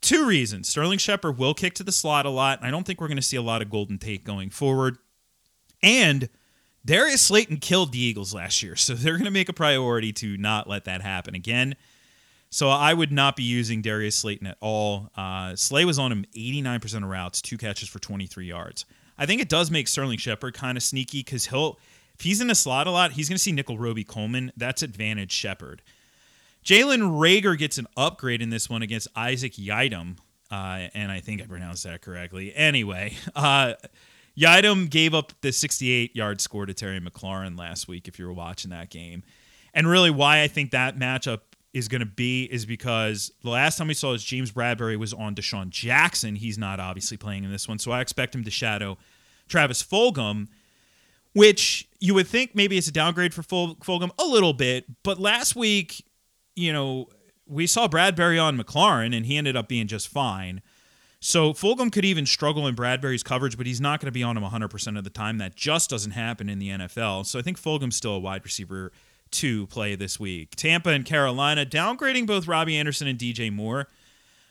Two 0.00 0.26
reasons. 0.26 0.68
Sterling 0.68 0.98
Shepard 0.98 1.38
will 1.38 1.54
kick 1.54 1.74
to 1.74 1.84
the 1.84 1.92
slot 1.92 2.26
a 2.26 2.30
lot. 2.30 2.58
I 2.60 2.72
don't 2.72 2.84
think 2.84 3.00
we're 3.00 3.06
going 3.06 3.16
to 3.16 3.22
see 3.22 3.36
a 3.36 3.42
lot 3.42 3.62
of 3.62 3.70
Golden 3.70 3.98
Tate 3.98 4.24
going 4.24 4.50
forward. 4.50 4.98
And 5.80 6.28
Darius 6.84 7.22
Slayton 7.22 7.58
killed 7.58 7.92
the 7.92 8.02
Eagles 8.02 8.34
last 8.34 8.64
year, 8.64 8.74
so 8.74 8.94
they're 8.96 9.14
going 9.14 9.26
to 9.26 9.30
make 9.30 9.48
a 9.48 9.52
priority 9.54 10.12
to 10.14 10.36
not 10.36 10.68
let 10.68 10.86
that 10.86 11.02
happen 11.02 11.36
again. 11.36 11.76
So 12.52 12.68
I 12.68 12.92
would 12.92 13.10
not 13.10 13.34
be 13.34 13.44
using 13.44 13.80
Darius 13.80 14.14
Slayton 14.14 14.46
at 14.46 14.58
all. 14.60 15.08
Uh, 15.16 15.56
Slay 15.56 15.86
was 15.86 15.98
on 15.98 16.12
him 16.12 16.26
89% 16.36 16.96
of 16.96 17.08
routes, 17.08 17.40
two 17.40 17.56
catches 17.56 17.88
for 17.88 17.98
23 17.98 18.44
yards. 18.44 18.84
I 19.16 19.24
think 19.24 19.40
it 19.40 19.48
does 19.48 19.70
make 19.70 19.88
Sterling 19.88 20.18
Shepard 20.18 20.52
kind 20.52 20.76
of 20.76 20.82
sneaky 20.82 21.20
because 21.20 21.46
he'll, 21.46 21.78
if 22.14 22.20
he's 22.20 22.42
in 22.42 22.48
the 22.48 22.54
slot 22.54 22.86
a 22.86 22.90
lot, 22.90 23.12
he's 23.12 23.26
going 23.30 23.36
to 23.36 23.42
see 23.42 23.52
Nickel 23.52 23.78
Robey-Coleman. 23.78 24.52
That's 24.54 24.82
advantage 24.82 25.32
Shepard. 25.32 25.80
Jalen 26.62 27.18
Reagor 27.18 27.56
gets 27.56 27.78
an 27.78 27.86
upgrade 27.96 28.42
in 28.42 28.50
this 28.50 28.68
one 28.68 28.82
against 28.82 29.08
Isaac 29.16 29.54
Yiadom. 29.54 30.18
Uh, 30.50 30.88
and 30.92 31.10
I 31.10 31.20
think 31.20 31.40
I 31.40 31.46
pronounced 31.46 31.84
that 31.84 32.02
correctly. 32.02 32.54
Anyway, 32.54 33.16
uh, 33.34 33.72
gave 34.36 35.14
up 35.14 35.32
the 35.40 35.52
68 35.52 36.14
yard 36.14 36.42
score 36.42 36.66
to 36.66 36.74
Terry 36.74 37.00
McLaurin 37.00 37.58
last 37.58 37.88
week, 37.88 38.08
if 38.08 38.18
you 38.18 38.26
were 38.26 38.34
watching 38.34 38.72
that 38.72 38.90
game. 38.90 39.22
And 39.72 39.88
really, 39.88 40.10
why 40.10 40.42
I 40.42 40.48
think 40.48 40.72
that 40.72 40.98
matchup 40.98 41.40
is 41.72 41.88
going 41.88 42.00
to 42.00 42.06
be 42.06 42.44
is 42.44 42.66
because 42.66 43.32
the 43.42 43.50
last 43.50 43.78
time 43.78 43.88
we 43.88 43.94
saw 43.94 44.12
is 44.12 44.22
James 44.22 44.52
Bradberry 44.52 44.96
was 44.96 45.12
on 45.12 45.34
DeSean 45.34 45.70
Jackson. 45.70 46.36
He's 46.36 46.58
not 46.58 46.80
obviously 46.80 47.16
playing 47.16 47.44
in 47.44 47.50
this 47.50 47.66
one, 47.66 47.78
so 47.78 47.90
I 47.92 48.00
expect 48.00 48.34
him 48.34 48.44
to 48.44 48.50
shadow 48.50 48.98
Travis 49.48 49.82
Fulgham, 49.82 50.48
which 51.34 51.88
you 51.98 52.14
would 52.14 52.26
think 52.26 52.54
maybe 52.54 52.76
it's 52.76 52.88
a 52.88 52.92
downgrade 52.92 53.32
for 53.32 53.42
Fulgham 53.42 54.10
a 54.18 54.24
little 54.24 54.52
bit. 54.52 54.84
But 55.02 55.18
last 55.18 55.56
week, 55.56 56.04
you 56.54 56.72
know, 56.72 57.08
we 57.46 57.66
saw 57.66 57.88
Bradberry 57.88 58.42
on 58.42 58.58
McLaurin, 58.58 59.16
and 59.16 59.24
he 59.26 59.36
ended 59.36 59.56
up 59.56 59.68
being 59.68 59.86
just 59.86 60.08
fine. 60.08 60.60
So 61.20 61.52
Fulgham 61.52 61.92
could 61.92 62.04
even 62.04 62.26
struggle 62.26 62.66
in 62.66 62.74
Bradberry's 62.74 63.22
coverage, 63.22 63.56
but 63.56 63.66
he's 63.66 63.80
not 63.80 64.00
going 64.00 64.06
to 64.06 64.12
be 64.12 64.24
on 64.24 64.36
him 64.36 64.42
100% 64.42 64.98
of 64.98 65.04
the 65.04 65.10
time. 65.10 65.38
That 65.38 65.54
just 65.54 65.88
doesn't 65.88 66.10
happen 66.10 66.48
in 66.48 66.58
the 66.58 66.70
NFL. 66.70 67.26
So 67.26 67.38
I 67.38 67.42
think 67.42 67.60
Fulgham's 67.60 67.96
still 67.96 68.14
a 68.14 68.18
wide 68.18 68.44
receiver 68.44 68.92
to 69.32 69.66
play 69.68 69.94
this 69.94 70.20
week. 70.20 70.56
Tampa 70.56 70.90
and 70.90 71.04
Carolina 71.04 71.66
downgrading 71.66 72.26
both 72.26 72.46
Robbie 72.46 72.76
Anderson 72.76 73.08
and 73.08 73.18
DJ 73.18 73.52
Moore. 73.52 73.88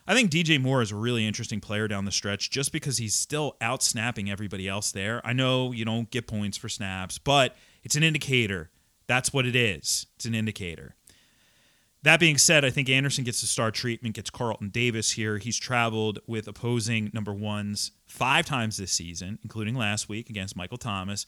I 0.07 0.13
think 0.13 0.31
DJ 0.31 0.59
Moore 0.59 0.81
is 0.81 0.91
a 0.91 0.95
really 0.95 1.25
interesting 1.25 1.61
player 1.61 1.87
down 1.87 2.05
the 2.05 2.11
stretch 2.11 2.49
just 2.49 2.71
because 2.71 2.97
he's 2.97 3.13
still 3.13 3.55
out 3.61 3.83
snapping 3.83 4.29
everybody 4.29 4.67
else 4.67 4.91
there. 4.91 5.21
I 5.25 5.33
know 5.33 5.71
you 5.71 5.85
don't 5.85 6.09
get 6.09 6.27
points 6.27 6.57
for 6.57 6.69
snaps, 6.69 7.17
but 7.17 7.55
it's 7.83 7.95
an 7.95 8.03
indicator. 8.03 8.71
That's 9.07 9.31
what 9.31 9.45
it 9.45 9.55
is. 9.55 10.07
It's 10.15 10.25
an 10.25 10.35
indicator. 10.35 10.95
That 12.03 12.19
being 12.19 12.39
said, 12.39 12.65
I 12.65 12.71
think 12.71 12.89
Anderson 12.89 13.23
gets 13.23 13.41
the 13.41 13.47
star 13.47 13.69
treatment, 13.69 14.15
gets 14.15 14.31
Carlton 14.31 14.69
Davis 14.69 15.11
here. 15.11 15.37
He's 15.37 15.57
traveled 15.57 16.19
with 16.25 16.47
opposing 16.47 17.11
number 17.13 17.33
ones 17.33 17.91
five 18.07 18.45
times 18.45 18.77
this 18.77 18.91
season, 18.91 19.37
including 19.43 19.75
last 19.75 20.09
week 20.09 20.29
against 20.29 20.55
Michael 20.55 20.79
Thomas. 20.79 21.27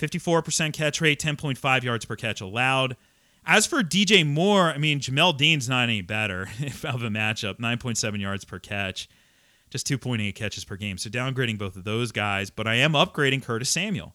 54% 0.00 0.72
catch 0.72 1.00
rate, 1.00 1.20
10.5 1.20 1.82
yards 1.82 2.04
per 2.04 2.16
catch 2.16 2.40
allowed. 2.40 2.96
As 3.44 3.66
for 3.66 3.82
DJ 3.82 4.26
Moore, 4.26 4.70
I 4.70 4.78
mean, 4.78 5.00
Jamel 5.00 5.36
Dean's 5.36 5.68
not 5.68 5.84
any 5.84 6.02
better 6.02 6.42
of 6.84 7.02
a 7.02 7.08
matchup, 7.08 7.58
9.7 7.58 8.20
yards 8.20 8.44
per 8.44 8.58
catch. 8.58 9.08
just 9.70 9.86
2.8 9.86 10.34
catches 10.34 10.64
per 10.64 10.76
game. 10.76 10.98
So 10.98 11.10
downgrading 11.10 11.58
both 11.58 11.76
of 11.76 11.84
those 11.84 12.12
guys, 12.12 12.50
but 12.50 12.66
I 12.66 12.76
am 12.76 12.92
upgrading 12.92 13.42
Curtis 13.42 13.70
Samuel. 13.70 14.14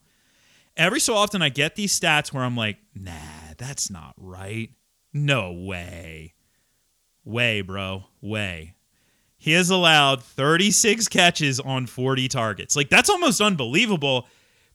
Every 0.78 1.00
so 1.00 1.16
often 1.16 1.42
I 1.42 1.50
get 1.50 1.76
these 1.76 1.98
stats 1.98 2.34
where 2.34 2.44
I'm 2.44 2.58
like, 2.58 2.78
nah, 2.94 3.12
that's 3.58 3.90
not 3.90 4.14
right. 4.18 4.72
No 5.14 5.54
way. 5.54 6.34
Way, 7.24 7.62
bro. 7.62 8.04
Way. 8.22 8.76
He 9.38 9.54
has 9.54 9.70
allowed 9.70 10.24
36 10.24 11.08
catches 11.08 11.60
on 11.60 11.86
40 11.86 12.28
targets. 12.28 12.76
Like, 12.76 12.90
that's 12.90 13.10
almost 13.10 13.42
unbelievable 13.42 14.28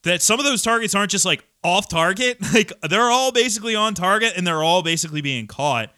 that 0.03 0.23
some 0.23 0.39
of 0.39 0.47
those 0.47 0.63
targets 0.63 0.95
aren't 0.95 1.11
just 1.11 1.25
like 1.25 1.45
off 1.63 1.89
target. 1.89 2.39
Like, 2.55 2.73
they're 2.89 3.11
all 3.11 3.33
basically 3.33 3.75
on 3.75 3.95
target 3.95 4.33
and 4.37 4.47
they're 4.47 4.63
all 4.63 4.83
basically 4.83 5.21
being 5.21 5.47
caught. 5.47 5.93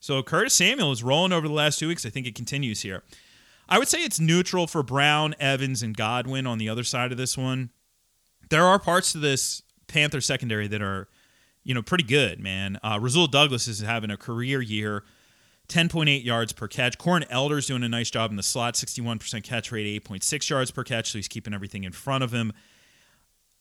So, 0.00 0.22
Curtis 0.22 0.54
Samuel 0.54 0.92
is 0.92 1.02
rolling 1.02 1.32
over 1.32 1.46
the 1.46 1.54
last 1.54 1.78
two 1.78 1.88
weeks. 1.88 2.04
I 2.04 2.10
think 2.10 2.26
it 2.26 2.34
continues 2.34 2.82
here. 2.82 3.02
I 3.68 3.78
would 3.78 3.88
say 3.88 4.02
it's 4.02 4.20
neutral 4.20 4.66
for 4.66 4.82
Brown, 4.82 5.34
Evans, 5.40 5.82
and 5.82 5.96
Godwin 5.96 6.46
on 6.46 6.58
the 6.58 6.68
other 6.68 6.84
side 6.84 7.12
of 7.12 7.18
this 7.18 7.38
one. 7.38 7.70
There 8.50 8.64
are 8.64 8.78
parts 8.78 9.12
to 9.12 9.18
this 9.18 9.62
Panther 9.86 10.20
secondary 10.20 10.66
that 10.68 10.82
are, 10.82 11.08
you 11.62 11.74
know, 11.74 11.82
pretty 11.82 12.04
good, 12.04 12.40
man. 12.40 12.78
Uh, 12.82 12.98
Rasul 13.00 13.26
Douglas 13.26 13.66
is 13.66 13.80
having 13.80 14.10
a 14.10 14.16
career 14.16 14.60
year, 14.60 15.04
10.8 15.68 16.22
yards 16.24 16.52
per 16.52 16.68
catch. 16.68 16.98
Corn 16.98 17.24
Elder's 17.30 17.66
doing 17.66 17.82
a 17.82 17.88
nice 17.88 18.10
job 18.10 18.30
in 18.30 18.36
the 18.36 18.42
slot, 18.42 18.74
61% 18.74 19.42
catch 19.42 19.72
rate, 19.72 20.04
8.6 20.04 20.50
yards 20.50 20.70
per 20.70 20.84
catch, 20.84 21.12
so 21.12 21.18
he's 21.18 21.28
keeping 21.28 21.54
everything 21.54 21.84
in 21.84 21.92
front 21.92 22.22
of 22.22 22.32
him. 22.32 22.52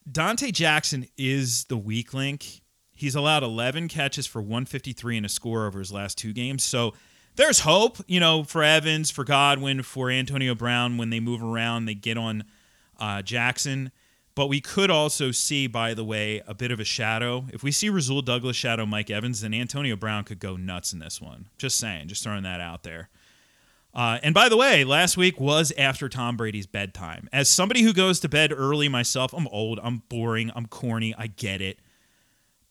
Donte 0.09 0.51
Jackson 0.51 1.07
is 1.17 1.65
the 1.65 1.77
weak 1.77 2.13
link. 2.13 2.61
He's 2.91 3.15
allowed 3.15 3.43
11 3.43 3.87
catches 3.87 4.27
for 4.27 4.41
153 4.41 5.17
and 5.17 5.25
a 5.25 5.29
score 5.29 5.65
over 5.65 5.79
his 5.79 5.91
last 5.91 6.17
two 6.17 6.33
games. 6.33 6.63
So 6.63 6.93
there's 7.35 7.59
hope, 7.59 7.97
you 8.07 8.19
know, 8.19 8.43
for 8.43 8.63
Evans, 8.63 9.09
for 9.09 9.23
Godwin, 9.23 9.81
for 9.81 10.09
Antonio 10.09 10.53
Brown 10.53 10.97
when 10.97 11.09
they 11.09 11.19
move 11.19 11.41
around, 11.41 11.85
they 11.85 11.95
get 11.95 12.17
on 12.17 12.43
uh, 12.99 13.21
Jackson. 13.21 13.91
But 14.35 14.47
we 14.47 14.61
could 14.61 14.89
also 14.89 15.31
see, 15.31 15.67
by 15.67 15.93
the 15.93 16.03
way, 16.03 16.41
a 16.47 16.53
bit 16.53 16.71
of 16.71 16.79
a 16.79 16.83
shadow. 16.83 17.45
If 17.53 17.63
we 17.63 17.71
see 17.71 17.89
Rasul 17.89 18.21
Douglas 18.21 18.55
shadow 18.55 18.85
Mike 18.85 19.09
Evans, 19.09 19.41
then 19.41 19.53
Antonio 19.53 19.95
Brown 19.95 20.23
could 20.23 20.39
go 20.39 20.55
nuts 20.55 20.91
in 20.91 20.99
this 20.99 21.21
one. 21.21 21.49
Just 21.57 21.77
saying, 21.77 22.07
just 22.07 22.23
throwing 22.23 22.43
that 22.43 22.59
out 22.59 22.83
there. 22.83 23.09
Uh, 23.93 24.17
and 24.23 24.33
by 24.33 24.49
the 24.49 24.57
way, 24.57 24.83
last 24.83 25.17
week 25.17 25.39
was 25.39 25.71
after 25.77 26.09
Tom 26.09 26.35
Brady's 26.35 26.65
bedtime. 26.65 27.29
As 27.31 27.47
somebody 27.47 27.83
who 27.83 27.93
goes 27.93 28.19
to 28.21 28.29
bed 28.29 28.51
early 28.51 28.89
myself, 28.89 29.33
I'm 29.33 29.47
old, 29.49 29.79
I'm 29.83 30.01
boring, 30.09 30.51
I'm 30.55 30.65
corny, 30.65 31.13
I 31.15 31.27
get 31.27 31.61
it. 31.61 31.77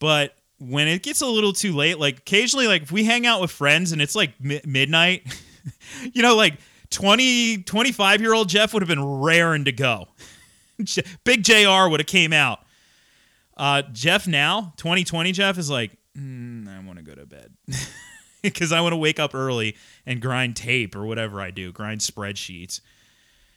But 0.01 0.35
when 0.59 0.89
it 0.89 1.03
gets 1.03 1.21
a 1.21 1.27
little 1.27 1.53
too 1.53 1.75
late, 1.75 1.99
like 1.99 2.19
occasionally, 2.19 2.67
like 2.67 2.83
if 2.83 2.91
we 2.93 3.05
hang 3.05 3.25
out 3.25 3.41
with 3.41 3.53
friends 3.53 3.93
and 3.93 4.03
it's 4.03 4.17
like 4.17 4.33
mi- 4.41 4.61
midnight, 4.65 5.23
you 6.13 6.23
know, 6.23 6.35
like 6.35 6.55
20, 6.91 7.59
25 7.59 8.21
year 8.21 8.35
old 8.35 8.49
Jeff 8.49 8.75
would 8.75 8.83
have 8.83 8.89
been 8.89 9.05
raring 9.05 9.65
to 9.67 9.73
go. 9.73 10.09
Big 11.25 11.45
JR 11.45 11.89
would 11.89 12.01
have 12.01 12.07
came 12.07 12.33
out. 12.33 12.61
Uh, 13.57 13.83
Jeff 13.93 14.27
now, 14.27 14.73
2020 14.77 15.31
Jeff 15.31 15.57
is 15.57 15.71
like, 15.71 15.93
mm, 16.19 16.67
I 16.67 16.85
want 16.85 16.99
to 16.99 17.05
go 17.05 17.15
to 17.15 17.27
bed 17.27 17.53
because 18.53 18.73
I 18.73 18.81
want 18.81 18.93
to 18.93 18.99
wake 18.99 19.21
up 19.21 19.35
early 19.35 19.77
and 20.05 20.21
grind 20.21 20.57
tape 20.57 20.97
or 20.97 21.07
whatever 21.07 21.41
I 21.41 21.51
do, 21.51 21.73
grind 21.73 22.01
spreadsheets. 22.01 22.81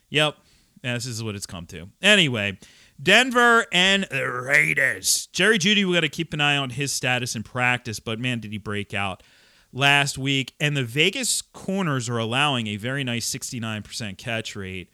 Yep, 0.10 0.38
this 0.82 1.06
is 1.06 1.24
what 1.24 1.36
it's 1.36 1.46
come 1.46 1.66
to. 1.68 1.90
Anyway, 2.02 2.60
Denver 3.02 3.66
and 3.72 4.08
the 4.10 4.30
Raiders. 4.30 5.28
Jerry 5.28 5.58
Jeudy, 5.58 5.86
we 5.86 5.94
got 5.94 6.02
to 6.02 6.10
keep 6.10 6.34
an 6.34 6.42
eye 6.42 6.58
on 6.58 6.70
his 6.70 6.92
status 6.92 7.36
in 7.36 7.44
practice, 7.44 8.00
but 8.00 8.20
man, 8.20 8.40
did 8.40 8.52
he 8.52 8.58
break 8.58 8.94
out 8.94 9.24
last 9.74 10.18
week. 10.18 10.54
And 10.60 10.76
the 10.76 10.84
Vegas 10.84 11.42
corners 11.42 12.10
are 12.10 12.18
allowing 12.18 12.68
a 12.68 12.78
very 12.78 13.04
nice 13.04 13.30
69% 13.30 14.18
catch 14.18 14.56
rate. 14.56 14.90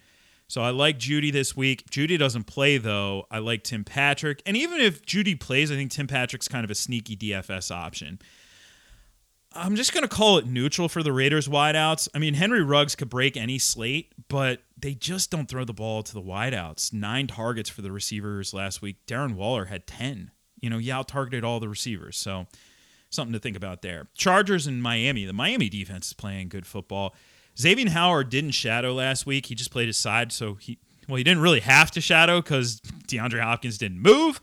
So 0.48 0.62
I 0.62 0.72
like 0.72 1.00
Jeudy 1.00 1.32
this 1.32 1.56
week. 1.56 1.90
Jeudy 1.90 2.18
doesn't 2.18 2.44
play 2.44 2.78
though. 2.78 3.26
I 3.32 3.40
like 3.40 3.64
Tim 3.64 3.86
Patrick. 3.86 4.42
And 4.46 4.58
even 4.58 4.82
if 4.82 5.06
Jeudy 5.06 5.40
plays, 5.40 5.72
I 5.72 5.76
think 5.76 5.92
Tim 5.92 6.08
Patrick's 6.08 6.50
kind 6.50 6.66
of 6.66 6.72
a 6.72 6.76
sneaky 6.76 7.16
DFS 7.16 7.72
option. 7.74 8.20
I'm 9.54 9.76
just 9.76 9.94
going 9.94 10.04
to 10.04 10.08
call 10.08 10.38
it 10.38 10.46
neutral 10.46 10.88
for 10.88 11.04
the 11.04 11.12
Raiders 11.12 11.48
wideouts. 11.48 12.08
I 12.16 12.20
mean, 12.20 12.36
Henry 12.36 12.64
Ruggs 12.64 12.96
could 12.96 13.10
break 13.10 13.36
any 13.36 13.60
slate, 13.60 14.14
but 14.30 14.62
they 14.78 14.94
just 14.94 15.30
don't 15.30 15.48
throw 15.48 15.66
the 15.66 15.74
ball 15.74 16.04
to 16.04 16.14
the 16.14 16.22
wideouts. 16.22 16.94
Nine 16.94 17.28
targets 17.28 17.70
for 17.70 17.82
the 17.82 17.92
receivers 17.92 18.54
last 18.54 18.82
week. 18.82 19.06
Darren 19.08 19.36
Waller 19.36 19.66
had 19.66 19.88
10. 19.88 20.32
You 20.62 20.70
know, 20.70 20.78
he 20.78 20.90
out 20.92 21.10
targeted 21.10 21.44
all 21.44 21.60
the 21.60 21.68
receivers. 21.68 22.18
So 22.18 22.48
something 23.10 23.34
to 23.34 23.40
think 23.40 23.58
about 23.58 23.82
there. 23.82 24.08
Chargers 24.16 24.68
in 24.68 24.82
Miami. 24.82 25.26
The 25.26 25.34
Miami 25.34 25.68
defense 25.68 26.08
is 26.08 26.14
playing 26.14 26.50
good 26.50 26.66
football. 26.66 27.14
Xavier 27.60 27.90
Howard 27.90 28.30
didn't 28.30 28.52
shadow 28.52 28.94
last 28.94 29.26
week. 29.26 29.48
He 29.48 29.56
just 29.56 29.72
played 29.72 29.88
his 29.88 29.98
side, 29.98 30.32
so 30.32 30.56
he 30.56 30.80
well, 31.10 31.18
he 31.18 31.24
didn't 31.24 31.42
really 31.42 31.60
have 31.60 31.92
to 31.92 32.02
shadow 32.02 32.42
because 32.42 32.80
DeAndre 33.08 33.42
Hopkins 33.42 33.78
didn't 33.78 34.00
move. 34.00 34.40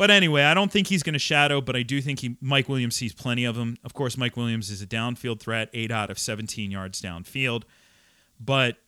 But 0.00 0.10
anyway, 0.10 0.44
I 0.44 0.54
don't 0.54 0.72
think 0.72 0.86
he's 0.86 1.02
going 1.02 1.12
to 1.12 1.18
shadow, 1.18 1.60
but 1.60 1.76
I 1.76 1.82
do 1.82 2.00
think 2.00 2.20
he 2.20 2.34
Mike 2.40 2.70
Williams 2.70 2.96
sees 2.96 3.12
plenty 3.12 3.44
of 3.44 3.58
him. 3.58 3.76
Of 3.84 3.92
course, 3.92 4.16
Mike 4.16 4.34
Williams 4.34 4.70
is 4.70 4.80
a 4.80 4.86
downfield 4.86 5.40
threat, 5.40 5.68
eight 5.74 5.90
out 5.90 6.08
of 6.08 6.18
17 6.18 6.70
yards 6.70 7.02
downfield. 7.02 7.64
But 8.40 8.78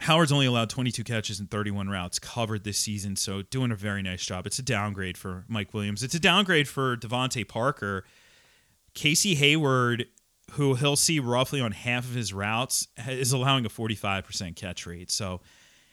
Howard's 0.00 0.30
only 0.30 0.44
allowed 0.44 0.68
22 0.68 1.04
catches 1.04 1.40
and 1.40 1.50
31 1.50 1.88
routes 1.88 2.18
covered 2.18 2.64
this 2.64 2.76
season, 2.76 3.16
so 3.16 3.40
doing 3.40 3.70
a 3.72 3.74
very 3.74 4.02
nice 4.02 4.26
job. 4.26 4.46
It's 4.46 4.58
a 4.58 4.62
downgrade 4.62 5.16
for 5.16 5.46
Mike 5.48 5.72
Williams. 5.72 6.02
It's 6.02 6.14
a 6.14 6.20
downgrade 6.20 6.68
for 6.68 6.98
DeVante 6.98 7.48
Parker. 7.48 8.04
Casey 8.92 9.36
Hayward, 9.36 10.04
who 10.50 10.74
he'll 10.74 10.96
see 10.96 11.18
roughly 11.18 11.62
on 11.62 11.72
half 11.72 12.04
of 12.04 12.14
his 12.14 12.34
routes, 12.34 12.88
is 13.08 13.32
allowing 13.32 13.64
a 13.64 13.70
45% 13.70 14.54
catch 14.54 14.84
rate. 14.84 15.10
So 15.10 15.40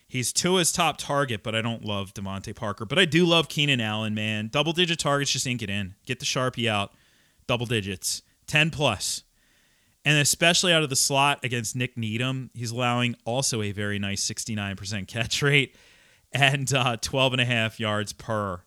He's 0.09 0.33
Tua's 0.33 0.71
top 0.71 0.97
target, 0.97 1.43
but 1.43 1.53
I 1.53 1.61
don't 1.61 1.85
love 1.85 2.15
DeVante 2.15 2.55
Parker. 2.55 2.83
But 2.83 2.97
I 2.97 3.05
do 3.05 3.27
love 3.27 3.47
Keenan 3.47 3.79
Allen, 3.79 4.15
man. 4.15 4.47
Double 4.47 4.73
digit 4.73 4.97
targets 4.97 5.31
just 5.31 5.45
ink 5.45 5.61
it 5.61 5.69
in. 5.69 5.93
Get 6.07 6.19
the 6.19 6.25
Sharpie 6.25 6.67
out. 6.67 6.91
Double 7.45 7.67
digits. 7.67 8.23
10 8.47 8.71
plus. 8.71 9.23
And 10.03 10.17
especially 10.17 10.73
out 10.73 10.81
of 10.81 10.89
the 10.89 10.95
slot 10.95 11.39
against 11.43 11.75
Nik 11.75 11.95
Needham, 11.95 12.49
he's 12.55 12.71
allowing 12.71 13.15
also 13.23 13.61
a 13.61 13.71
very 13.71 13.99
nice 13.99 14.27
69% 14.27 15.07
catch 15.07 15.43
rate 15.43 15.75
and 16.31 16.73
uh, 16.73 16.97
12 16.97 17.33
and 17.33 17.41
a 17.41 17.45
half 17.45 17.79
yards 17.79 18.11
per. 18.11 18.61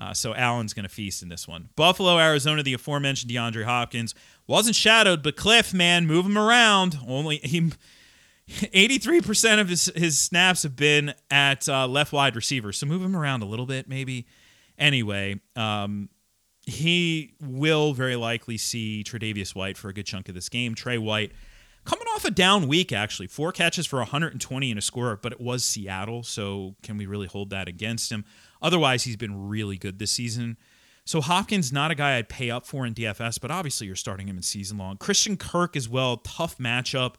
Uh, 0.00 0.14
so 0.14 0.34
Allen's 0.34 0.72
going 0.72 0.84
to 0.84 0.88
feast 0.88 1.22
in 1.22 1.28
this 1.28 1.46
one. 1.46 1.68
Buffalo, 1.76 2.18
Arizona, 2.18 2.62
the 2.62 2.72
aforementioned 2.72 3.30
DeAndre 3.30 3.64
Hopkins 3.64 4.14
wasn't 4.46 4.76
shadowed, 4.76 5.22
but 5.22 5.36
Cliff, 5.36 5.74
man, 5.74 6.06
move 6.06 6.24
him 6.24 6.38
around. 6.38 6.98
Only 7.06 7.38
he 7.38 7.72
83% 8.48 9.60
of 9.60 9.68
his, 9.68 9.90
his 9.96 10.18
snaps 10.18 10.62
have 10.62 10.76
been 10.76 11.14
at 11.30 11.68
uh, 11.68 11.86
left 11.86 12.12
wide 12.12 12.36
receiver. 12.36 12.72
So 12.72 12.86
move 12.86 13.02
him 13.02 13.16
around 13.16 13.42
a 13.42 13.46
little 13.46 13.66
bit, 13.66 13.88
maybe. 13.88 14.26
Anyway, 14.78 15.40
um, 15.56 16.08
he 16.66 17.34
will 17.40 17.92
very 17.92 18.16
likely 18.16 18.56
see 18.56 19.02
Tre'Davious 19.04 19.54
White 19.54 19.76
for 19.76 19.88
a 19.88 19.92
good 19.92 20.06
chunk 20.06 20.28
of 20.28 20.34
this 20.34 20.48
game. 20.48 20.74
Tre 20.74 20.98
White 20.98 21.32
coming 21.84 22.06
off 22.14 22.24
a 22.24 22.30
down 22.30 22.68
week, 22.68 22.92
actually. 22.92 23.26
Four 23.26 23.52
catches 23.52 23.86
for 23.86 23.98
120 23.98 24.70
and 24.70 24.78
a 24.78 24.82
score, 24.82 25.18
but 25.20 25.32
it 25.32 25.40
was 25.40 25.64
Seattle. 25.64 26.22
So 26.22 26.76
can 26.82 26.98
we 26.98 27.06
really 27.06 27.26
hold 27.26 27.50
that 27.50 27.68
against 27.68 28.12
him? 28.12 28.24
Otherwise, 28.60 29.04
he's 29.04 29.16
been 29.16 29.48
really 29.48 29.78
good 29.78 29.98
this 29.98 30.12
season. 30.12 30.56
So 31.04 31.20
Hopkins, 31.20 31.72
not 31.72 31.92
a 31.92 31.94
guy 31.94 32.16
I'd 32.16 32.28
pay 32.28 32.50
up 32.50 32.66
for 32.66 32.84
in 32.84 32.92
DFS, 32.92 33.40
but 33.40 33.52
obviously 33.52 33.86
you're 33.86 33.96
starting 33.96 34.28
him 34.28 34.36
in 34.36 34.42
season 34.42 34.76
long. 34.76 34.96
Christian 34.96 35.36
Kirk 35.36 35.76
as 35.76 35.88
well, 35.88 36.16
tough 36.18 36.58
matchup. 36.58 37.14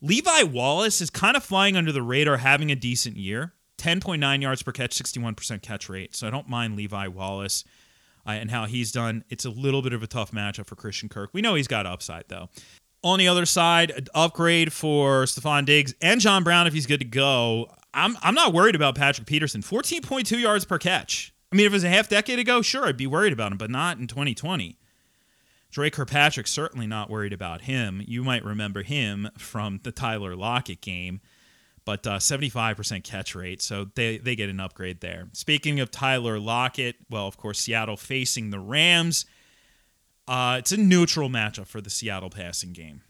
Levi 0.00 0.44
Wallace 0.44 1.00
is 1.00 1.10
kind 1.10 1.36
of 1.36 1.42
flying 1.42 1.76
under 1.76 1.90
the 1.90 2.02
radar, 2.02 2.36
having 2.36 2.70
a 2.70 2.76
decent 2.76 3.16
year. 3.16 3.54
10.9 3.78 4.42
yards 4.42 4.62
per 4.62 4.72
catch, 4.72 4.90
61% 4.90 5.62
catch 5.62 5.88
rate. 5.88 6.14
So 6.14 6.26
I 6.26 6.30
don't 6.30 6.48
mind 6.48 6.76
Levi 6.76 7.08
Wallace 7.08 7.64
uh, 8.26 8.30
and 8.30 8.50
how 8.50 8.66
he's 8.66 8.92
done. 8.92 9.24
It's 9.28 9.44
a 9.44 9.50
little 9.50 9.82
bit 9.82 9.92
of 9.92 10.02
a 10.02 10.06
tough 10.06 10.32
matchup 10.32 10.66
for 10.66 10.74
Christian 10.76 11.08
Kirk. 11.08 11.30
We 11.32 11.40
know 11.40 11.54
he's 11.54 11.68
got 11.68 11.86
upside, 11.86 12.24
though. 12.28 12.48
On 13.02 13.18
the 13.18 13.28
other 13.28 13.46
side, 13.46 14.08
upgrade 14.14 14.72
for 14.72 15.24
Stefon 15.24 15.64
Diggs 15.64 15.94
and 16.02 16.20
John 16.20 16.42
Brown 16.42 16.66
if 16.66 16.72
he's 16.72 16.86
good 16.86 17.00
to 17.00 17.06
go. 17.06 17.68
I'm, 17.94 18.16
I'm 18.22 18.34
not 18.34 18.52
worried 18.52 18.74
about 18.74 18.96
Patrick 18.96 19.26
Peterson. 19.26 19.62
14.2 19.62 20.40
yards 20.40 20.64
per 20.64 20.78
catch. 20.78 21.32
I 21.52 21.56
mean, 21.56 21.66
if 21.66 21.72
it 21.72 21.76
was 21.76 21.84
a 21.84 21.88
half 21.88 22.08
decade 22.08 22.38
ago, 22.38 22.60
sure, 22.62 22.86
I'd 22.86 22.96
be 22.96 23.06
worried 23.06 23.32
about 23.32 23.52
him, 23.52 23.58
but 23.58 23.70
not 23.70 23.98
in 23.98 24.06
2020. 24.06 24.77
Dre 25.70 25.90
Kirkpatrick 25.90 26.46
certainly 26.46 26.86
not 26.86 27.10
worried 27.10 27.32
about 27.32 27.62
him. 27.62 28.02
You 28.06 28.24
might 28.24 28.44
remember 28.44 28.82
him 28.82 29.28
from 29.36 29.80
the 29.82 29.92
Tyler 29.92 30.34
Lockett 30.34 30.80
game, 30.80 31.20
but 31.84 32.06
uh, 32.06 32.18
75% 32.18 33.04
catch 33.04 33.34
rate, 33.34 33.60
so 33.60 33.86
they, 33.94 34.18
they 34.18 34.34
get 34.34 34.48
an 34.48 34.60
upgrade 34.60 35.00
there. 35.00 35.28
Speaking 35.32 35.80
of 35.80 35.90
Tyler 35.90 36.38
Lockett, 36.38 36.96
well, 37.10 37.26
of 37.26 37.36
course, 37.36 37.58
Seattle 37.58 37.96
facing 37.96 38.50
the 38.50 38.58
Rams. 38.58 39.26
Uh, 40.26 40.56
it's 40.58 40.72
a 40.72 40.76
neutral 40.76 41.28
matchup 41.28 41.66
for 41.66 41.80
the 41.80 41.90
Seattle 41.90 42.30
passing 42.30 42.72
game. 42.72 43.02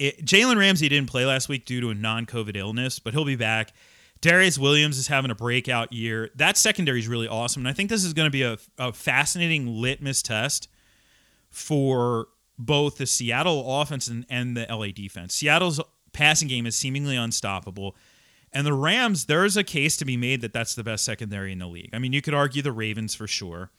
Jalen 0.00 0.56
Ramsey 0.56 0.88
didn't 0.88 1.08
play 1.08 1.24
last 1.24 1.48
week 1.48 1.64
due 1.64 1.80
to 1.80 1.90
a 1.90 1.94
non 1.94 2.26
COVID 2.26 2.56
illness, 2.56 2.98
but 2.98 3.14
he'll 3.14 3.24
be 3.24 3.36
back. 3.36 3.72
Darious 4.20 4.58
Williams 4.58 4.98
is 4.98 5.06
having 5.06 5.30
a 5.30 5.34
breakout 5.34 5.92
year. 5.92 6.30
That 6.34 6.56
secondary 6.56 6.98
is 6.98 7.06
really 7.06 7.28
awesome. 7.28 7.60
And 7.60 7.68
I 7.68 7.72
think 7.72 7.90
this 7.90 8.04
is 8.04 8.12
going 8.12 8.26
to 8.26 8.30
be 8.30 8.42
a, 8.42 8.58
a 8.78 8.92
fascinating 8.92 9.66
litmus 9.66 10.22
test 10.22 10.68
for 11.54 12.28
both 12.58 12.98
the 12.98 13.06
Seattle 13.06 13.80
offense 13.80 14.08
and, 14.08 14.26
and 14.28 14.56
the 14.56 14.66
LA 14.68 14.88
defense. 14.88 15.34
Seattle's 15.34 15.80
passing 16.12 16.48
game 16.48 16.66
is 16.66 16.76
seemingly 16.76 17.16
unstoppable. 17.16 17.96
And 18.52 18.66
the 18.66 18.72
Rams, 18.72 19.26
there's 19.26 19.56
a 19.56 19.64
case 19.64 19.96
to 19.96 20.04
be 20.04 20.16
made 20.16 20.40
that 20.40 20.52
that's 20.52 20.74
the 20.74 20.84
best 20.84 21.04
secondary 21.04 21.52
in 21.52 21.58
the 21.58 21.66
league. 21.66 21.90
I 21.92 21.98
mean, 21.98 22.12
you 22.12 22.22
could 22.22 22.34
argue 22.34 22.62
the 22.62 22.72
Ravens 22.72 23.14
for 23.14 23.26
sure, 23.26 23.70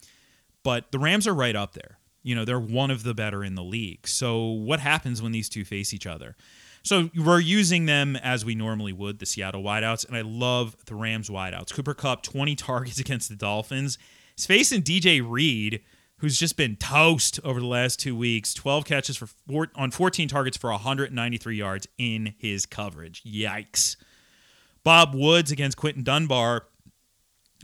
but 0.63 0.91
the 0.91 0.99
Rams 0.99 1.27
are 1.27 1.33
right 1.33 1.55
up 1.55 1.73
there. 1.73 1.97
You 2.23 2.35
know, 2.35 2.43
they're 2.43 2.59
one 2.59 2.91
of 2.91 3.03
the 3.03 3.13
better 3.13 3.43
in 3.43 3.55
the 3.55 3.63
league. 3.63 4.07
So, 4.07 4.43
what 4.45 4.79
happens 4.79 5.21
when 5.21 5.31
these 5.31 5.47
two 5.47 5.63
face 5.63 5.93
each 5.93 6.07
other? 6.07 6.35
So, 6.81 7.09
we're 7.15 7.39
using 7.39 7.85
them 7.85 8.15
as 8.15 8.43
we 8.43 8.55
normally 8.55 8.91
would, 8.91 9.19
the 9.19 9.27
Seattle 9.27 9.63
wideouts, 9.63 10.07
and 10.07 10.17
I 10.17 10.21
love 10.21 10.75
the 10.87 10.95
Rams 10.95 11.29
wideouts. 11.29 11.71
Cooper 11.71 11.93
Kupp, 11.93 12.23
20 12.23 12.55
targets 12.55 12.99
against 12.99 13.29
the 13.29 13.35
Dolphins. 13.35 13.97
He's 14.35 14.47
facing 14.47 14.81
DJ 14.81 15.23
Reed, 15.25 15.81
who's 16.19 16.39
just 16.39 16.57
been 16.57 16.75
toast 16.75 17.39
over 17.43 17.59
the 17.59 17.65
last 17.65 17.99
two 17.99 18.15
weeks. 18.15 18.53
12 18.53 18.85
catches 18.85 19.17
for 19.17 19.27
four, 19.27 19.67
on 19.75 19.91
14 19.91 20.27
targets 20.27 20.57
for 20.57 20.71
193 20.71 21.55
yards 21.55 21.87
in 21.97 22.33
his 22.37 22.65
coverage. 22.65 23.23
Yikes. 23.23 23.97
Bob 24.83 25.13
Woods 25.13 25.51
against 25.51 25.77
Quinton 25.77 26.03
Dunbar. 26.03 26.67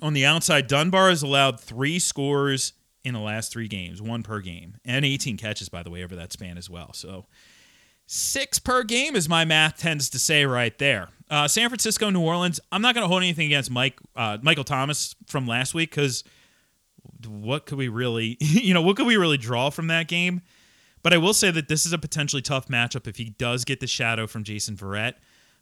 On 0.01 0.13
the 0.13 0.25
outside, 0.25 0.67
Dunbar 0.67 1.10
has 1.10 1.22
allowed 1.22 1.60
three 1.60 2.00
scores 2.00 2.74
in 3.03 3.13
the 3.13 3.20
last 3.20 3.51
three 3.51 3.67
games, 3.67 4.01
one 4.01 4.24
per 4.24 4.39
game, 4.39 4.75
and 4.86 5.05
18 5.05 5.38
catches, 5.38 5.70
by 5.70 5.84
the 5.84 5.89
way, 5.89 6.03
over 6.03 6.15
that 6.15 6.31
span 6.31 6.58
as 6.58 6.70
well. 6.70 6.93
So 6.93 7.25
six 8.05 8.60
per 8.60 8.84
game, 8.84 9.15
as 9.15 9.29
my 9.29 9.46
math 9.46 9.77
tends 9.77 10.10
to 10.10 10.20
say 10.20 10.46
right 10.46 10.77
there. 10.77 11.10
Uh, 11.29 11.48
San 11.48 11.70
Francisco, 11.70 12.10
New 12.10 12.22
Orleans. 12.22 12.60
I'm 12.72 12.81
not 12.81 12.93
going 12.93 13.03
to 13.03 13.08
hold 13.08 13.24
anything 13.24 13.46
against 13.46 13.72
Mike 13.72 14.00
uh, 14.15 14.38
Michael 14.41 14.63
Thomas 14.63 15.15
from 15.27 15.48
last 15.48 15.74
week 15.74 15.91
because 15.91 16.24
what 17.27 17.65
could 17.65 17.77
we 17.77 17.88
really, 17.88 18.38
you 18.39 18.74
know, 18.74 18.81
what 18.81 18.98
could 18.98 19.08
we 19.08 19.17
really 19.17 19.38
draw 19.38 19.70
from 19.70 19.88
that 19.88 20.08
game? 20.08 20.41
But 21.03 21.13
I 21.13 21.17
will 21.17 21.34
say 21.34 21.51
that 21.51 21.67
this 21.67 21.86
is 21.86 21.93
a 21.93 21.98
potentially 21.98 22.41
tough 22.41 22.67
matchup 22.67 23.08
if 23.08 23.17
he 23.17 23.31
does 23.31 23.65
get 23.65 23.79
the 23.79 23.88
shadow 23.88 24.27
from 24.27 24.43
Jason 24.43 24.75
Verrett. 24.75 25.13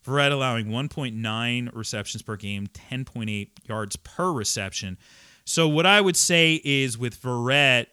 Verrett 0.06 0.32
allowing 0.32 0.68
1.9 0.68 1.70
receptions 1.76 2.22
per 2.22 2.36
game, 2.36 2.68
10.8 2.68 3.50
yards 3.68 3.96
per 3.98 4.32
reception. 4.32 4.98
So 5.46 5.68
what 5.68 5.86
I 5.86 6.00
would 6.00 6.16
say 6.16 6.62
is 6.64 6.98
with 6.98 7.22
Verrett, 7.22 7.88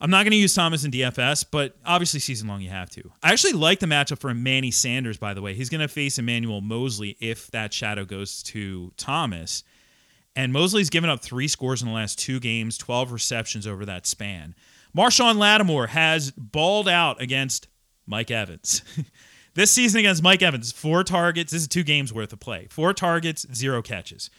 I'm 0.00 0.10
not 0.10 0.22
going 0.22 0.30
to 0.32 0.38
use 0.38 0.54
Thomas 0.54 0.84
in 0.84 0.90
DFS, 0.90 1.44
but 1.50 1.76
obviously 1.84 2.20
season 2.20 2.48
long 2.48 2.62
you 2.62 2.70
have 2.70 2.88
to. 2.90 3.12
I 3.22 3.32
actually 3.32 3.52
like 3.52 3.80
the 3.80 3.86
matchup 3.86 4.18
for 4.18 4.32
Manny 4.32 4.70
Sanders, 4.70 5.18
by 5.18 5.34
the 5.34 5.42
way. 5.42 5.52
He's 5.52 5.68
going 5.68 5.82
to 5.82 5.88
face 5.88 6.18
Emmanuel 6.18 6.62
Moseley 6.62 7.16
if 7.20 7.50
that 7.50 7.74
shadow 7.74 8.06
goes 8.06 8.42
to 8.44 8.92
Thomas. 8.96 9.62
And 10.36 10.52
Moseley's 10.52 10.90
given 10.90 11.10
up 11.10 11.20
three 11.20 11.48
scores 11.48 11.82
in 11.82 11.88
the 11.88 11.94
last 11.94 12.18
two 12.18 12.40
games, 12.40 12.78
12 12.78 13.12
receptions 13.12 13.66
over 13.66 13.84
that 13.84 14.06
span. 14.06 14.54
Marshon 14.96 15.36
Lattimore 15.36 15.88
has 15.88 16.30
balled 16.32 16.88
out 16.88 17.20
against 17.20 17.68
Mike 18.06 18.30
Evans. 18.30 18.82
This 19.54 19.72
season 19.72 19.98
against 20.00 20.22
Mike 20.22 20.42
Evans, 20.42 20.70
four 20.70 21.02
targets. 21.02 21.52
This 21.52 21.62
is 21.62 21.68
two 21.68 21.82
games 21.82 22.12
worth 22.12 22.32
of 22.32 22.40
play. 22.40 22.68
Four 22.70 22.94
targets, 22.94 23.46
zero 23.52 23.82
catches. 23.82 24.30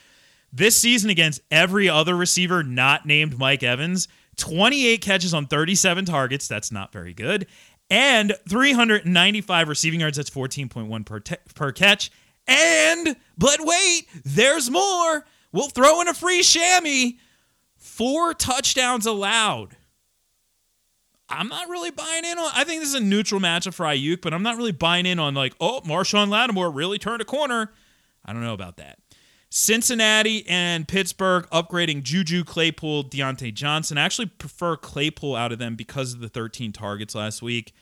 This 0.54 0.78
season 0.78 1.10
against 1.10 1.42
every 1.52 1.90
other 1.90 2.16
receiver 2.16 2.64
not 2.64 3.06
named 3.06 3.38
Mike 3.38 3.64
Evans, 3.64 4.08
28 4.38 5.02
catches 5.02 5.34
on 5.34 5.48
37 5.48 6.06
targets. 6.06 6.48
That's 6.48 6.72
not 6.72 6.94
very 6.94 7.14
good. 7.14 7.48
And 7.90 8.34
395 8.48 9.68
receiving 9.68 10.00
yards. 10.00 10.16
That's 10.16 10.30
14.1 10.30 11.06
per, 11.06 11.20
te- 11.20 11.36
per 11.56 11.74
catch. 11.74 12.10
And, 12.48 13.16
but 13.38 13.60
wait, 13.60 14.08
there's 14.24 14.72
more. 14.72 15.26
We'll 15.51 15.70
throw 15.70 16.01
in 16.01 16.08
a 16.08 16.13
free 16.13 16.43
chamois. 16.43 17.17
Four 17.77 18.34
touchdowns 18.34 19.05
allowed. 19.05 19.75
I'm 21.29 21.48
not 21.48 21.70
really 21.70 21.92
buying 21.92 22.25
in 22.25 22.37
on. 22.37 22.51
I 22.53 22.64
think 22.64 22.81
this 22.81 22.90
is 22.90 22.96
a 22.96 23.00
neutral 23.00 23.40
matchup 23.40 23.74
for 23.74 23.85
Aiyuk, 23.85 24.22
but 24.22 24.33
I'm 24.33 24.44
not 24.44 24.57
really 24.57 24.72
buying 24.72 25.05
in 25.05 25.18
on 25.18 25.33
like, 25.33 25.53
oh, 25.59 25.81
Marshon 25.85 26.29
Lattimore 26.29 26.70
really 26.70 26.98
turned 27.00 27.22
a 27.22 27.25
corner. 27.25 27.72
I 28.25 28.33
don't 28.33 28.44
know 28.44 28.53
about 28.53 28.77
that. 28.77 29.00
Cincinnati 29.50 30.46
and 30.48 30.87
Pittsburgh 30.87 31.46
upgrading 31.51 32.03
Juju 32.03 32.44
Claypool, 32.44 33.05
Diontae 33.05 33.53
Johnson. 33.53 33.98
I 33.98 34.03
actually 34.03 34.27
prefer 34.27 34.77
Claypool 34.77 35.35
out 35.35 35.51
of 35.51 35.59
them 35.59 35.75
because 35.75 36.14
of 36.14 36.22
the 36.22 36.29
13 36.29 36.72
targets 36.72 37.16
last 37.16 37.42
week, 37.42 37.74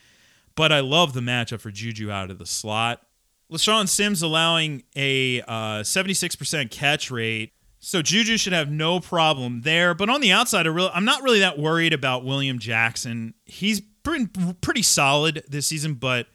but 0.56 0.72
I 0.72 0.80
love 0.80 1.14
the 1.14 1.20
matchup 1.20 1.62
for 1.62 1.70
Juju 1.70 2.10
out 2.10 2.32
of 2.32 2.40
the 2.40 2.46
slot. 2.46 3.04
LeShaun 3.52 3.88
Sims 3.88 4.22
allowing 4.24 4.84
a 4.96 5.42
uh, 5.42 5.82
76% 5.82 6.72
catch 6.72 7.12
rate 7.12 7.54
so 7.80 8.02
Juju 8.02 8.38
should 8.38 8.54
have 8.54 8.70
no 8.70 9.00
problem 9.00 9.62
there. 9.62 9.94
But 9.94 10.10
on 10.10 10.22
the 10.22 10.32
outside, 10.32 10.68
I 10.68 10.70
really, 10.70 10.92
I'm 10.94 11.06
not 11.06 11.24
really 11.24 11.40
that 11.40 11.58
worried 11.58 11.94
about 11.94 12.26
William 12.26 12.60
Jackson. 12.60 13.34
He's 13.46 13.80
been 13.80 14.28
pretty 14.62 14.82
solid 14.82 15.44
this 15.48 15.68
season, 15.68 15.94
but 15.96 16.28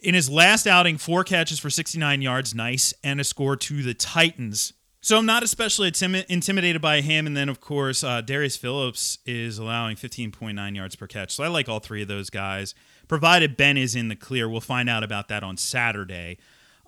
in 0.00 0.14
his 0.14 0.28
last 0.28 0.66
outing, 0.66 0.98
four 0.98 1.24
catches 1.24 1.58
for 1.58 1.70
69 1.70 2.22
yards, 2.22 2.54
nice, 2.54 2.92
and 3.02 3.20
a 3.20 3.24
score 3.24 3.56
to 3.56 3.82
the 3.82 3.94
Titans. 3.94 4.72
So 5.00 5.16
I'm 5.16 5.26
not 5.26 5.44
especially 5.44 5.92
intimidated 6.28 6.82
by 6.82 7.00
him. 7.02 7.26
And 7.26 7.36
then, 7.36 7.48
of 7.48 7.60
course, 7.60 8.02
uh, 8.02 8.20
Darius 8.20 8.56
Phillips 8.56 9.18
is 9.24 9.58
allowing 9.58 9.96
15.9 9.96 10.76
yards 10.76 10.96
per 10.96 11.06
catch. 11.06 11.34
So 11.34 11.44
I 11.44 11.48
like 11.48 11.68
all 11.68 11.78
three 11.78 12.02
of 12.02 12.08
those 12.08 12.30
guys, 12.30 12.74
provided 13.06 13.56
Ben 13.56 13.76
is 13.76 13.94
in 13.94 14.08
the 14.08 14.16
clear. 14.16 14.48
We'll 14.48 14.60
find 14.60 14.88
out 14.90 15.04
about 15.04 15.28
that 15.28 15.44
on 15.44 15.56
Saturday. 15.56 16.38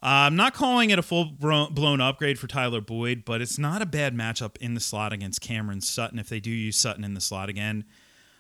Uh, 0.03 0.25
I'm 0.29 0.37
not 0.37 0.55
calling 0.55 0.89
it 0.89 0.99
a 0.99 1.03
full 1.03 1.27
blown 1.27 2.01
upgrade 2.01 2.39
for 2.39 2.47
Tyler 2.47 2.81
Boyd, 2.81 3.25
but 3.27 3.43
it's 3.43 3.59
not 3.59 3.83
a 3.83 3.87
bad 3.87 4.15
matchup 4.15 4.57
in 4.57 4.73
the 4.73 4.81
slot 4.81 5.13
against 5.13 5.43
Cameron 5.43 5.83
Sutton 5.83 6.19
if 6.19 6.29
they 6.29 6.41
do 6.41 6.51
use 6.51 6.79
Sutton 6.79 7.05
in 7.05 7.13
the 7.13 7.21
slot 7.21 7.51
again. 7.51 7.85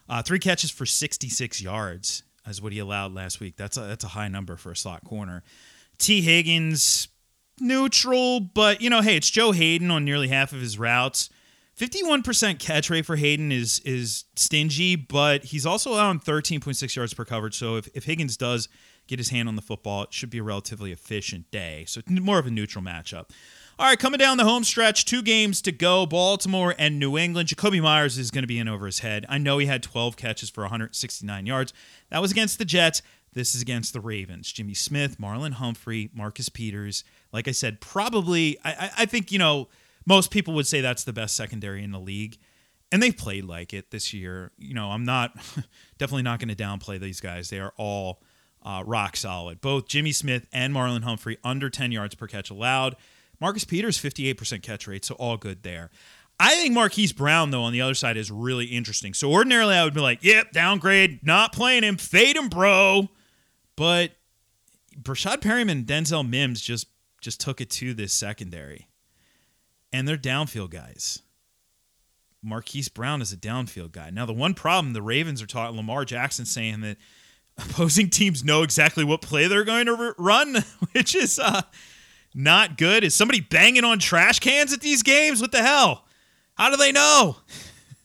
Uh, 0.09 0.23
three 0.23 0.39
catches 0.39 0.71
for 0.71 0.87
66 0.87 1.61
yards 1.61 2.23
is 2.49 2.63
what 2.63 2.73
he 2.73 2.79
allowed 2.79 3.13
last 3.13 3.41
week. 3.41 3.57
That's 3.57 3.77
a, 3.77 3.83
that's 3.83 4.05
a 4.05 4.09
high 4.09 4.29
number 4.29 4.57
for 4.57 4.73
a 4.73 4.77
slot 4.77 5.05
corner. 5.05 5.43
Tee 5.99 6.23
Higgins, 6.23 7.09
neutral, 7.61 8.41
but 8.41 8.81
you 8.81 8.89
know, 8.89 9.03
hey, 9.03 9.17
it's 9.17 9.31
Joe 9.31 9.53
Haden 9.53 9.91
on 9.91 10.05
nearly 10.05 10.29
half 10.29 10.53
of 10.53 10.61
his 10.61 10.79
routes. 10.79 11.29
51% 11.79 12.59
catch 12.59 12.91
rate 12.91 13.07
for 13.07 13.17
Haden 13.17 13.53
is 13.53 13.81
is 13.85 14.25
stingy, 14.35 14.97
but 14.97 15.45
he's 15.45 15.65
also 15.65 15.93
allowing 15.93 16.21
13.6 16.21 16.97
yards 16.97 17.15
per 17.15 17.25
coverage. 17.25 17.57
So 17.57 17.77
if, 17.77 17.89
if 17.95 18.05
Higgins 18.05 18.37
does 18.37 18.69
get 19.11 19.19
his 19.19 19.31
hand 19.31 19.49
on 19.49 19.57
the 19.57 19.63
football. 19.63 20.05
It 20.05 20.13
should 20.15 20.31
be 20.31 20.39
a 20.39 20.43
relatively 20.43 20.93
efficient 20.93 21.51
day. 21.51 21.85
So 21.89 22.01
more 22.09 22.39
of 22.39 22.47
a 22.47 22.51
neutral 22.51 22.83
matchup. 22.83 23.31
All 23.79 23.87
right, 23.87 23.99
coming 23.99 24.19
down 24.19 24.37
the 24.37 24.45
home 24.45 24.63
stretch, 24.63 25.05
two 25.05 25.21
games 25.21 25.61
to 25.63 25.73
go 25.73 26.07
Baltimore 26.07 26.75
and 26.79 26.99
New 26.99 27.19
England. 27.19 27.49
Jakobi 27.49 27.83
Meyers 27.83 28.19
is 28.19 28.31
going 28.31 28.43
to 28.43 28.49
be 28.49 28.59
in 28.59 28.69
over 28.69 28.87
his 28.87 29.01
head. 29.01 29.27
I 29.29 29.39
know 29.39 29.59
he 29.59 29.67
had 29.67 29.83
12 29.83 30.17
catches 30.17 30.49
for 30.49 30.63
169 30.63 31.47
yards. 31.47 31.73
That 32.11 32.21
was 32.21 32.31
against 32.31 32.59
the 32.59 32.65
Jets. 32.65 33.03
This 33.33 33.55
is 33.55 33.63
against 33.63 33.93
the 33.93 34.01
Ravens. 34.01 34.53
Jimmy 34.53 34.75
Smith, 34.75 35.19
Marlon 35.19 35.53
Humphrey, 35.53 36.11
Marcus 36.15 36.49
Peters. 36.49 37.05
Like 37.33 37.49
I 37.49 37.53
said, 37.53 37.81
probably, 37.81 38.59
I, 38.65 38.91
I 38.99 39.07
think, 39.07 39.33
you 39.33 39.39
know, 39.39 39.69
most 40.07 40.31
people 40.31 40.55
would 40.55 40.67
say 40.67 40.81
that's 40.81 41.05
the 41.05 41.13
best 41.13 41.35
secondary 41.35 41.83
in 41.83 41.91
the 41.91 42.01
league. 42.01 42.39
And 42.93 43.03
they've 43.03 43.17
played 43.17 43.45
like 43.45 43.73
it 43.73 43.91
this 43.91 44.13
year. 44.13 44.53
You 44.59 44.75
know, 44.75 44.91
I'm 44.91 45.05
not, 45.05 45.35
definitely 45.99 46.23
not 46.23 46.39
going 46.39 46.55
to 46.55 46.63
downplay 46.63 47.01
these 47.01 47.21
guys. 47.21 47.51
They 47.51 47.61
are 47.61 47.73
all 47.77 48.21
uh, 48.63 48.83
rock 48.87 49.17
solid. 49.17 49.61
Both 49.61 49.89
Jimmy 49.89 50.13
Smith 50.13 50.47
and 50.53 50.75
Marlon 50.75 51.03
Humphrey 51.03 51.39
under 51.45 51.71
10 51.71 51.93
yards 51.93 52.15
per 52.15 52.27
catch 52.27 52.51
allowed. 52.51 52.97
Marcus 53.41 53.65
Peters, 53.65 53.99
58% 53.99 54.63
catch 54.63 54.87
rate, 54.87 55.05
so 55.05 55.15
all 55.15 55.37
good 55.37 55.63
there. 55.63 55.91
I 56.39 56.55
think 56.55 56.75
Marquise 56.75 57.13
Brown, 57.13 57.51
though, 57.51 57.63
on 57.63 57.73
the 57.73 57.83
other 57.83 57.95
side 57.95 58.17
is 58.17 58.31
really 58.31 58.67
interesting. 58.67 59.13
So 59.13 59.31
ordinarily 59.31 59.75
I 59.75 59.85
would 59.85 59.95
be 59.95 60.01
like, 60.01 60.25
yep, 60.25 60.53
downgrade, 60.53 61.25
not 61.25 61.53
playing 61.53 61.83
him, 61.83 61.97
fade 61.97 62.37
him, 62.37 62.49
bro. 62.49 63.09
But 63.77 64.13
Breshad 64.99 65.39
Perriman 65.39 65.85
Denzel 65.85 66.29
Mims 66.29 66.61
just 66.61 66.87
just 67.21 67.41
took 67.41 67.61
it 67.61 67.69
to 67.69 67.93
this 67.93 68.15
secondary. 68.15 68.89
And 69.93 70.09
they're 70.09 70.17
downfield 70.17 70.71
guys. 70.71 71.21
Marquise 72.43 72.89
Brown 72.89 73.21
is 73.21 73.33
a 73.33 73.37
downfield 73.37 73.93
guy. 73.93 74.09
Now, 74.09 74.25
the 74.25 74.33
one 74.33 74.55
problem 74.55 74.95
the 74.95 75.03
Ravens 75.03 75.43
are 75.43 75.47
talking, 75.47 75.77
Lamar 75.77 76.07
Jackson 76.07 76.47
saying 76.47 76.81
that 76.81 76.97
opposing 77.69 78.11
teams 78.11 78.45
know 78.45 78.63
exactly 78.63 79.05
what 79.05 79.23
play 79.23 79.47
they're 79.47 79.65
going 79.65 79.87
to 79.87 80.15
run, 80.19 80.57
which 80.93 81.15
is 81.15 81.39
uh, 81.39 81.63
not 82.35 82.79
good. 82.79 83.05
Is 83.05 83.15
somebody 83.15 83.41
banging 83.41 83.85
on 83.85 83.99
trash 83.99 84.39
cans 84.39 84.73
at 84.73 84.81
these 84.81 85.03
games? 85.03 85.41
What 85.41 85.53
the 85.53 85.63
hell? 85.63 86.07
How 86.55 86.71
do 86.71 86.77
they 86.77 86.93
know? 86.93 87.37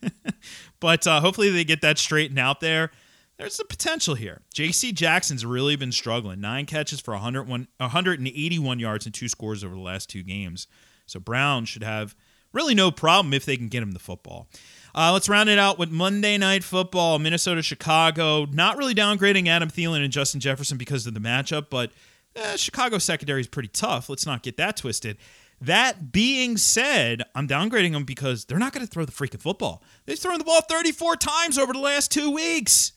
but 0.79 1.05
uh, 1.07 1.21
hopefully 1.21 1.49
they 1.49 1.63
get 1.63 1.81
that 1.81 1.97
straightened 1.97 2.39
out 2.39 2.59
there. 2.59 2.91
There's 3.37 3.59
a 3.59 3.65
potential 3.65 4.15
here. 4.15 4.41
J.C. 4.53 4.93
Jackson's 4.93 5.45
really 5.45 5.75
been 5.75 5.91
struggling. 5.91 6.39
Nine 6.39 6.65
catches 6.65 7.01
for 7.01 7.13
101, 7.13 7.67
181 7.77 8.79
yards 8.79 9.05
and 9.05 9.13
two 9.13 9.27
scores 9.27 9.63
over 9.63 9.75
the 9.75 9.81
last 9.81 10.09
two 10.09 10.23
games. 10.23 10.67
So 11.05 11.19
Brown 11.19 11.65
should 11.65 11.83
have 11.83 12.15
really 12.53 12.73
no 12.73 12.91
problem 12.91 13.33
if 13.33 13.45
they 13.45 13.57
can 13.57 13.67
get 13.67 13.83
him 13.83 13.91
the 13.91 13.99
football. 13.99 14.47
Uh, 14.97 15.11
let's 15.11 15.27
round 15.27 15.49
it 15.49 15.59
out 15.59 15.77
with 15.77 15.91
Monday 15.91 16.37
Night 16.37 16.63
Football, 16.63 17.19
Minnesota, 17.19 17.61
Chicago. 17.61 18.45
Not 18.45 18.77
really 18.77 18.95
downgrading 18.95 19.49
Adam 19.49 19.69
Thielen 19.69 20.01
and 20.01 20.11
Justin 20.11 20.39
Jefferson 20.39 20.77
because 20.77 21.05
of 21.05 21.13
the 21.13 21.19
matchup, 21.19 21.69
but 21.69 21.91
eh, 22.37 22.55
Chicago 22.55 22.97
secondary 22.97 23.41
is 23.41 23.47
pretty 23.47 23.67
tough. 23.67 24.07
Let's 24.07 24.25
not 24.25 24.41
get 24.41 24.55
that 24.55 24.77
twisted. 24.77 25.17
That 25.59 26.13
being 26.13 26.55
said, 26.55 27.23
I'm 27.35 27.45
downgrading 27.45 27.91
them 27.91 28.05
because 28.05 28.45
they're 28.45 28.57
not 28.57 28.71
going 28.71 28.85
to 28.85 28.91
throw 28.91 29.03
the 29.03 29.11
freaking 29.11 29.41
football. 29.41 29.83
They've 30.05 30.17
thrown 30.17 30.37
the 30.37 30.45
ball 30.45 30.61
34 30.61 31.17
times 31.17 31.57
over 31.57 31.73
the 31.73 31.79
last 31.79 32.09
two 32.09 32.31
weeks. 32.31 32.93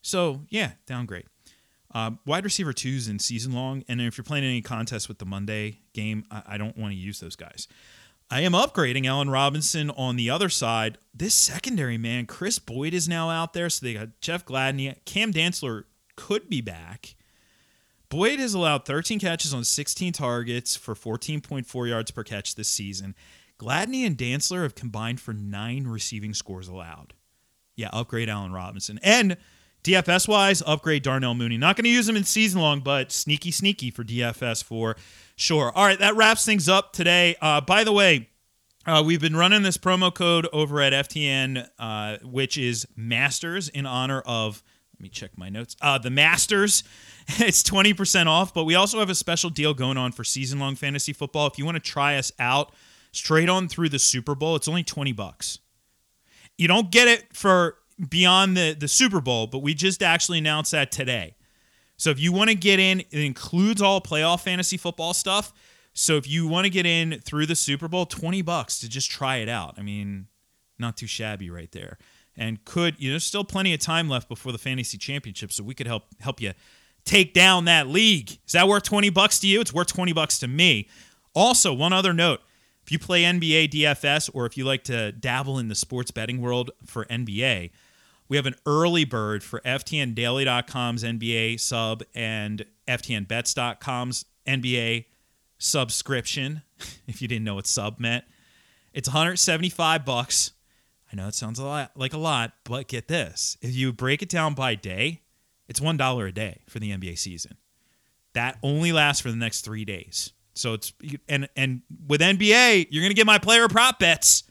So, 0.00 0.46
yeah, 0.48 0.72
downgrade. 0.86 1.26
Uh, 1.92 2.12
wide 2.24 2.44
receiver 2.44 2.72
twos 2.72 3.08
in 3.08 3.18
season 3.18 3.52
long, 3.52 3.84
and 3.88 4.00
if 4.00 4.16
you're 4.16 4.24
playing 4.24 4.44
any 4.44 4.62
contest 4.62 5.06
with 5.08 5.18
the 5.18 5.26
Monday 5.26 5.80
game, 5.92 6.24
I, 6.30 6.42
I 6.46 6.58
don't 6.58 6.78
want 6.78 6.92
to 6.92 6.98
use 6.98 7.20
those 7.20 7.36
guys. 7.36 7.68
I 8.32 8.42
am 8.42 8.52
upgrading 8.52 9.06
Allen 9.06 9.28
Robinson 9.28 9.90
on 9.90 10.14
the 10.14 10.30
other 10.30 10.48
side. 10.48 10.98
This 11.12 11.34
secondary, 11.34 11.98
man, 11.98 12.26
Kris 12.26 12.60
Boyd 12.60 12.94
is 12.94 13.08
now 13.08 13.28
out 13.28 13.54
there, 13.54 13.68
so 13.68 13.84
they 13.84 13.94
got 13.94 14.20
Jeff 14.20 14.46
Gladney. 14.46 14.94
Cam 15.04 15.32
Dantzler 15.32 15.84
could 16.14 16.48
be 16.48 16.60
back. 16.60 17.16
Boyd 18.08 18.38
has 18.38 18.54
allowed 18.54 18.84
13 18.84 19.18
catches 19.18 19.52
on 19.52 19.64
16 19.64 20.12
targets 20.12 20.76
for 20.76 20.94
14.4 20.94 21.88
yards 21.88 22.12
per 22.12 22.22
catch 22.22 22.54
this 22.54 22.68
season. 22.68 23.16
Gladney 23.58 24.06
and 24.06 24.16
Dantzler 24.16 24.62
have 24.62 24.76
combined 24.76 25.20
for 25.20 25.32
nine 25.32 25.88
receiving 25.88 26.32
scores 26.32 26.68
allowed. 26.68 27.14
Yeah, 27.74 27.90
upgrade 27.92 28.28
Allen 28.28 28.52
Robinson. 28.52 29.00
And 29.02 29.38
DFS 29.82 30.28
wise, 30.28 30.62
upgrade 30.66 31.02
Darnell 31.02 31.34
Mooney. 31.34 31.56
Not 31.56 31.76
going 31.76 31.84
to 31.84 31.90
use 31.90 32.08
him 32.08 32.16
in 32.16 32.24
season 32.24 32.60
long, 32.60 32.80
but 32.80 33.10
sneaky, 33.12 33.50
sneaky 33.50 33.90
for 33.90 34.04
DFS 34.04 34.62
for 34.62 34.96
sure. 35.36 35.72
All 35.74 35.84
right, 35.84 35.98
that 35.98 36.16
wraps 36.16 36.44
things 36.44 36.68
up 36.68 36.92
today. 36.92 37.36
Uh, 37.40 37.60
by 37.60 37.84
the 37.84 37.92
way, 37.92 38.28
uh, 38.86 39.02
we've 39.04 39.20
been 39.20 39.36
running 39.36 39.62
this 39.62 39.78
promo 39.78 40.12
code 40.12 40.46
over 40.52 40.80
at 40.80 40.92
FTN, 40.92 41.66
uh, 41.78 42.18
which 42.22 42.58
is 42.58 42.86
Masters 42.96 43.68
in 43.68 43.86
honor 43.86 44.20
of. 44.26 44.62
Let 44.98 45.02
me 45.02 45.08
check 45.08 45.38
my 45.38 45.48
notes. 45.48 45.76
Uh, 45.80 45.98
the 45.98 46.10
Masters. 46.10 46.84
It's 47.38 47.62
20% 47.62 48.26
off, 48.26 48.52
but 48.52 48.64
we 48.64 48.74
also 48.74 48.98
have 48.98 49.08
a 49.08 49.14
special 49.14 49.50
deal 49.50 49.72
going 49.72 49.96
on 49.96 50.10
for 50.10 50.24
season 50.24 50.58
long 50.58 50.74
fantasy 50.74 51.12
football. 51.12 51.46
If 51.46 51.58
you 51.58 51.64
want 51.64 51.76
to 51.76 51.80
try 51.80 52.16
us 52.16 52.32
out 52.40 52.74
straight 53.12 53.48
on 53.48 53.68
through 53.68 53.90
the 53.90 54.00
Super 54.00 54.34
Bowl, 54.34 54.56
it's 54.56 54.66
only 54.66 54.82
20 54.82 55.12
bucks. 55.12 55.60
You 56.58 56.66
don't 56.66 56.90
get 56.90 57.06
it 57.06 57.36
for 57.36 57.76
beyond 58.08 58.56
the, 58.56 58.76
the 58.78 58.88
Super 58.88 59.20
Bowl, 59.20 59.46
but 59.46 59.58
we 59.58 59.74
just 59.74 60.02
actually 60.02 60.38
announced 60.38 60.72
that 60.72 60.90
today. 60.90 61.34
So 61.96 62.10
if 62.10 62.18
you 62.18 62.32
want 62.32 62.48
to 62.48 62.56
get 62.56 62.78
in, 62.78 63.00
it 63.00 63.24
includes 63.24 63.82
all 63.82 64.00
playoff 64.00 64.40
fantasy 64.40 64.76
football 64.76 65.12
stuff. 65.12 65.52
So 65.92 66.16
if 66.16 66.28
you 66.28 66.46
want 66.46 66.64
to 66.64 66.70
get 66.70 66.86
in 66.86 67.20
through 67.20 67.46
the 67.46 67.56
Super 67.56 67.88
Bowl, 67.88 68.06
20 68.06 68.42
bucks 68.42 68.80
to 68.80 68.88
just 68.88 69.10
try 69.10 69.36
it 69.36 69.48
out. 69.48 69.74
I 69.76 69.82
mean, 69.82 70.28
not 70.78 70.96
too 70.96 71.06
shabby 71.06 71.50
right 71.50 71.70
there. 71.72 71.98
And 72.36 72.64
could, 72.64 72.94
you 72.98 73.10
know, 73.10 73.14
there's 73.14 73.24
still 73.24 73.44
plenty 73.44 73.74
of 73.74 73.80
time 73.80 74.08
left 74.08 74.28
before 74.28 74.52
the 74.52 74.58
fantasy 74.58 74.96
championship, 74.96 75.52
so 75.52 75.62
we 75.62 75.74
could 75.74 75.86
help 75.86 76.04
help 76.20 76.40
you 76.40 76.52
take 77.04 77.34
down 77.34 77.66
that 77.66 77.88
league. 77.88 78.30
Is 78.46 78.52
that 78.52 78.68
worth 78.68 78.84
20 78.84 79.10
bucks 79.10 79.38
to 79.40 79.46
you? 79.46 79.60
It's 79.60 79.74
worth 79.74 79.88
20 79.88 80.12
bucks 80.12 80.38
to 80.38 80.48
me. 80.48 80.88
Also, 81.34 81.72
one 81.72 81.92
other 81.92 82.12
note. 82.12 82.40
If 82.82 82.90
you 82.92 82.98
play 82.98 83.22
NBA 83.24 83.70
DFS 83.70 84.30
or 84.32 84.46
if 84.46 84.56
you 84.56 84.64
like 84.64 84.84
to 84.84 85.12
dabble 85.12 85.58
in 85.58 85.68
the 85.68 85.74
sports 85.74 86.10
betting 86.10 86.40
world 86.40 86.70
for 86.86 87.04
NBA, 87.06 87.70
we 88.30 88.36
have 88.36 88.46
an 88.46 88.54
early 88.64 89.04
bird 89.04 89.42
for 89.42 89.60
FTNDaily.com's 89.60 91.02
NBA 91.02 91.58
sub 91.58 92.04
and 92.14 92.64
FTNBets.com's 92.88 94.24
NBA 94.46 95.04
subscription. 95.58 96.62
If 97.06 97.20
you 97.20 97.28
didn't 97.28 97.44
know 97.44 97.56
what 97.56 97.66
sub 97.66 98.00
meant, 98.00 98.24
it's 98.94 99.08
175 99.08 100.04
bucks. 100.04 100.52
I 101.12 101.16
know 101.16 101.28
it 101.28 101.34
sounds 101.34 101.58
a 101.58 101.64
lot 101.64 101.90
like 101.94 102.14
a 102.14 102.18
lot, 102.18 102.52
but 102.64 102.88
get 102.88 103.06
this: 103.06 103.58
if 103.60 103.74
you 103.74 103.92
break 103.92 104.22
it 104.22 104.30
down 104.30 104.54
by 104.54 104.76
day, 104.76 105.20
it's 105.68 105.78
one 105.78 105.98
dollar 105.98 106.26
a 106.28 106.32
day 106.32 106.62
for 106.68 106.78
the 106.78 106.90
NBA 106.90 107.18
season. 107.18 107.58
That 108.32 108.58
only 108.62 108.92
lasts 108.92 109.20
for 109.20 109.30
the 109.30 109.36
next 109.36 109.62
three 109.62 109.84
days. 109.84 110.32
So 110.54 110.72
it's 110.72 110.94
and 111.28 111.50
and 111.54 111.82
with 112.06 112.22
NBA, 112.22 112.86
you're 112.90 113.02
gonna 113.02 113.12
get 113.12 113.26
my 113.26 113.38
player 113.38 113.68
prop 113.68 113.98
bets, 113.98 114.44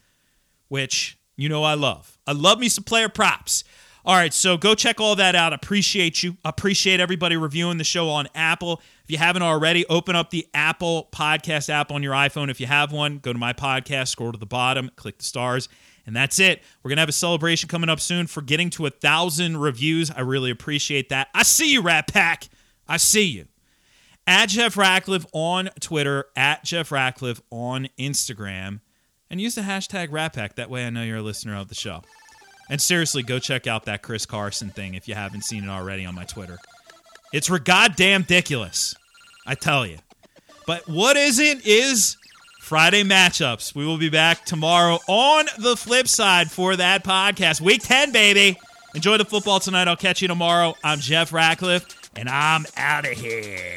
which 0.67 1.18
you 1.41 1.49
know 1.49 1.63
I 1.63 1.73
love. 1.75 2.17
I 2.27 2.33
love 2.33 2.59
me 2.59 2.69
some 2.69 2.83
player 2.83 3.09
props. 3.09 3.63
All 4.05 4.15
right, 4.15 4.33
so 4.33 4.57
go 4.57 4.75
check 4.75 4.99
all 4.99 5.15
that 5.17 5.35
out. 5.35 5.53
Appreciate 5.53 6.23
you. 6.23 6.37
Appreciate 6.45 6.99
everybody 6.99 7.37
reviewing 7.37 7.77
the 7.77 7.83
show 7.83 8.09
on 8.09 8.27
Apple. 8.33 8.81
If 9.03 9.11
you 9.11 9.17
haven't 9.17 9.41
already, 9.41 9.85
open 9.87 10.15
up 10.15 10.29
the 10.29 10.47
Apple 10.53 11.09
Podcast 11.11 11.69
app 11.69 11.91
on 11.91 12.01
your 12.01 12.13
iPhone. 12.13 12.49
If 12.49 12.59
you 12.59 12.65
have 12.65 12.91
one, 12.91 13.19
go 13.19 13.33
to 13.33 13.39
my 13.39 13.53
podcast, 13.53 14.07
scroll 14.07 14.31
to 14.31 14.37
the 14.37 14.45
bottom, 14.45 14.89
click 14.95 15.17
the 15.17 15.25
stars, 15.25 15.69
and 16.05 16.15
that's 16.15 16.39
it. 16.39 16.63
We're 16.81 16.89
gonna 16.89 17.01
have 17.01 17.09
a 17.09 17.13
celebration 17.13 17.67
coming 17.67 17.89
up 17.89 17.99
soon 17.99 18.27
for 18.27 18.41
getting 18.41 18.69
to 18.71 18.85
a 18.85 18.89
thousand 18.89 19.57
reviews. 19.57 20.09
I 20.11 20.21
really 20.21 20.49
appreciate 20.49 21.09
that. 21.09 21.27
I 21.33 21.43
see 21.43 21.73
you, 21.73 21.81
Rat 21.81 22.07
Pack. 22.07 22.49
I 22.87 22.97
see 22.97 23.25
you. 23.25 23.45
At 24.25 24.47
Jeff 24.47 24.77
Ratcliffe 24.77 25.25
on 25.33 25.69
Twitter, 25.79 26.25
at 26.35 26.63
Jeff 26.63 26.91
Ratcliffe 26.91 27.41
on 27.49 27.89
Instagram 27.97 28.79
and 29.29 29.39
use 29.39 29.55
the 29.55 29.61
hashtag 29.61 30.09
RatPack. 30.09 30.55
That 30.55 30.69
way 30.69 30.85
I 30.85 30.89
know 30.89 31.03
you're 31.03 31.17
a 31.17 31.21
listener 31.21 31.55
of 31.55 31.69
the 31.69 31.75
show. 31.75 32.01
And 32.69 32.79
seriously, 32.79 33.23
go 33.23 33.39
check 33.39 33.67
out 33.67 33.85
that 33.85 34.01
Chris 34.01 34.25
Carson 34.25 34.69
thing 34.69 34.93
if 34.93 35.07
you 35.07 35.15
haven't 35.15 35.43
seen 35.43 35.63
it 35.63 35.69
already 35.69 36.05
on 36.05 36.15
my 36.15 36.23
Twitter. 36.23 36.59
It's 37.33 37.49
goddamn 37.49 38.21
ridiculous. 38.21 38.95
I 39.45 39.55
tell 39.55 39.85
you. 39.85 39.97
But 40.67 40.87
what 40.87 41.17
isn't 41.17 41.65
is 41.65 42.17
Friday 42.59 43.03
matchups. 43.03 43.73
We 43.73 43.85
will 43.85 43.97
be 43.97 44.09
back 44.09 44.45
tomorrow 44.45 44.99
on 45.07 45.45
the 45.57 45.75
flip 45.75 46.07
side 46.07 46.51
for 46.51 46.75
that 46.75 47.03
podcast. 47.03 47.61
Week 47.61 47.81
10, 47.81 48.11
baby. 48.11 48.59
Enjoy 48.93 49.17
the 49.17 49.25
football 49.25 49.59
tonight. 49.59 49.87
I'll 49.87 49.95
catch 49.95 50.21
you 50.21 50.27
tomorrow. 50.27 50.75
I'm 50.83 50.99
Jeff 50.99 51.33
Ratcliffe, 51.33 51.87
and 52.15 52.29
I'm 52.29 52.67
out 52.77 53.05
of 53.05 53.13
here. 53.13 53.75